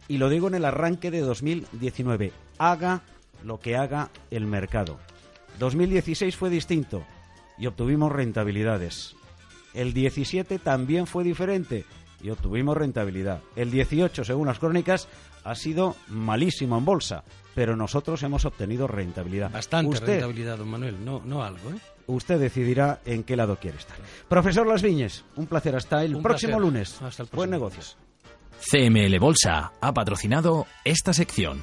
Y 0.09 0.19
lo 0.19 0.29
digo 0.29 0.49
en 0.49 0.55
el 0.55 0.65
arranque 0.65 1.11
de 1.11 1.21
2019. 1.21 2.33
Haga 2.59 3.03
lo 3.45 3.61
que 3.61 3.77
haga 3.77 4.11
el 4.31 4.47
mercado. 4.47 4.99
2016 5.59 6.37
fue 6.37 6.51
distinto 6.51 7.05
y 7.59 7.67
obtuvimos 7.67 8.11
rentabilidades. 8.11 9.15
El 9.73 9.93
17 9.93 10.59
también 10.59 11.07
fue 11.07 11.23
diferente 11.23 11.85
y 12.23 12.31
obtuvimos 12.31 12.77
rentabilidad. 12.77 13.41
El 13.57 13.71
18, 13.71 14.25
según 14.25 14.47
las 14.47 14.59
crónicas, 14.59 15.09
ha 15.45 15.55
sido 15.55 15.97
malísimo 16.09 16.79
en 16.79 16.85
bolsa, 16.85 17.25
pero 17.55 17.77
nosotros 17.77 18.23
hemos 18.23 18.45
obtenido 18.45 18.87
rentabilidad. 18.87 19.51
Bastante 19.51 19.91
Usted- 19.97 20.07
rentabilidad, 20.07 20.59
don 20.59 20.69
Manuel, 20.69 21.05
no, 21.05 21.21
no 21.25 21.43
algo, 21.43 21.71
¿eh? 21.71 21.79
Usted 22.07 22.41
decidirá 22.41 23.01
en 23.05 23.23
qué 23.23 23.37
lado 23.37 23.57
quiere 23.57 23.79
estar. 23.79 23.97
Profesor 24.29 24.67
Las 24.67 24.83
Viñes, 24.83 25.25
un 25.37 25.47
placer. 25.47 25.77
Hasta 25.77 26.03
el 26.03 26.17
Un 26.17 26.23
próximo 26.23 26.57
placer. 26.57 26.63
lunes. 26.73 26.93
Hasta 27.03 27.07
el 27.23 27.29
próximo 27.29 27.37
Buen 27.37 27.51
negocio. 27.51 27.83
CML 28.61 29.19
Bolsa 29.21 29.73
ha 29.81 29.95
patrocinado 29.95 30.67
esta 30.85 31.13
sección. 31.13 31.63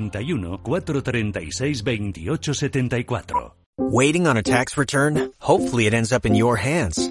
91 0.00 0.58
436 0.64 1.80
28 1.82 2.54
74 2.54 3.52
Waiting 3.78 4.26
on 4.26 4.36
a 4.36 4.42
tax 4.42 4.76
return? 4.76 5.32
Hopefully 5.38 5.86
it 5.86 5.94
ends 5.94 6.12
up 6.12 6.26
in 6.26 6.34
your 6.34 6.56
hands. 6.56 7.10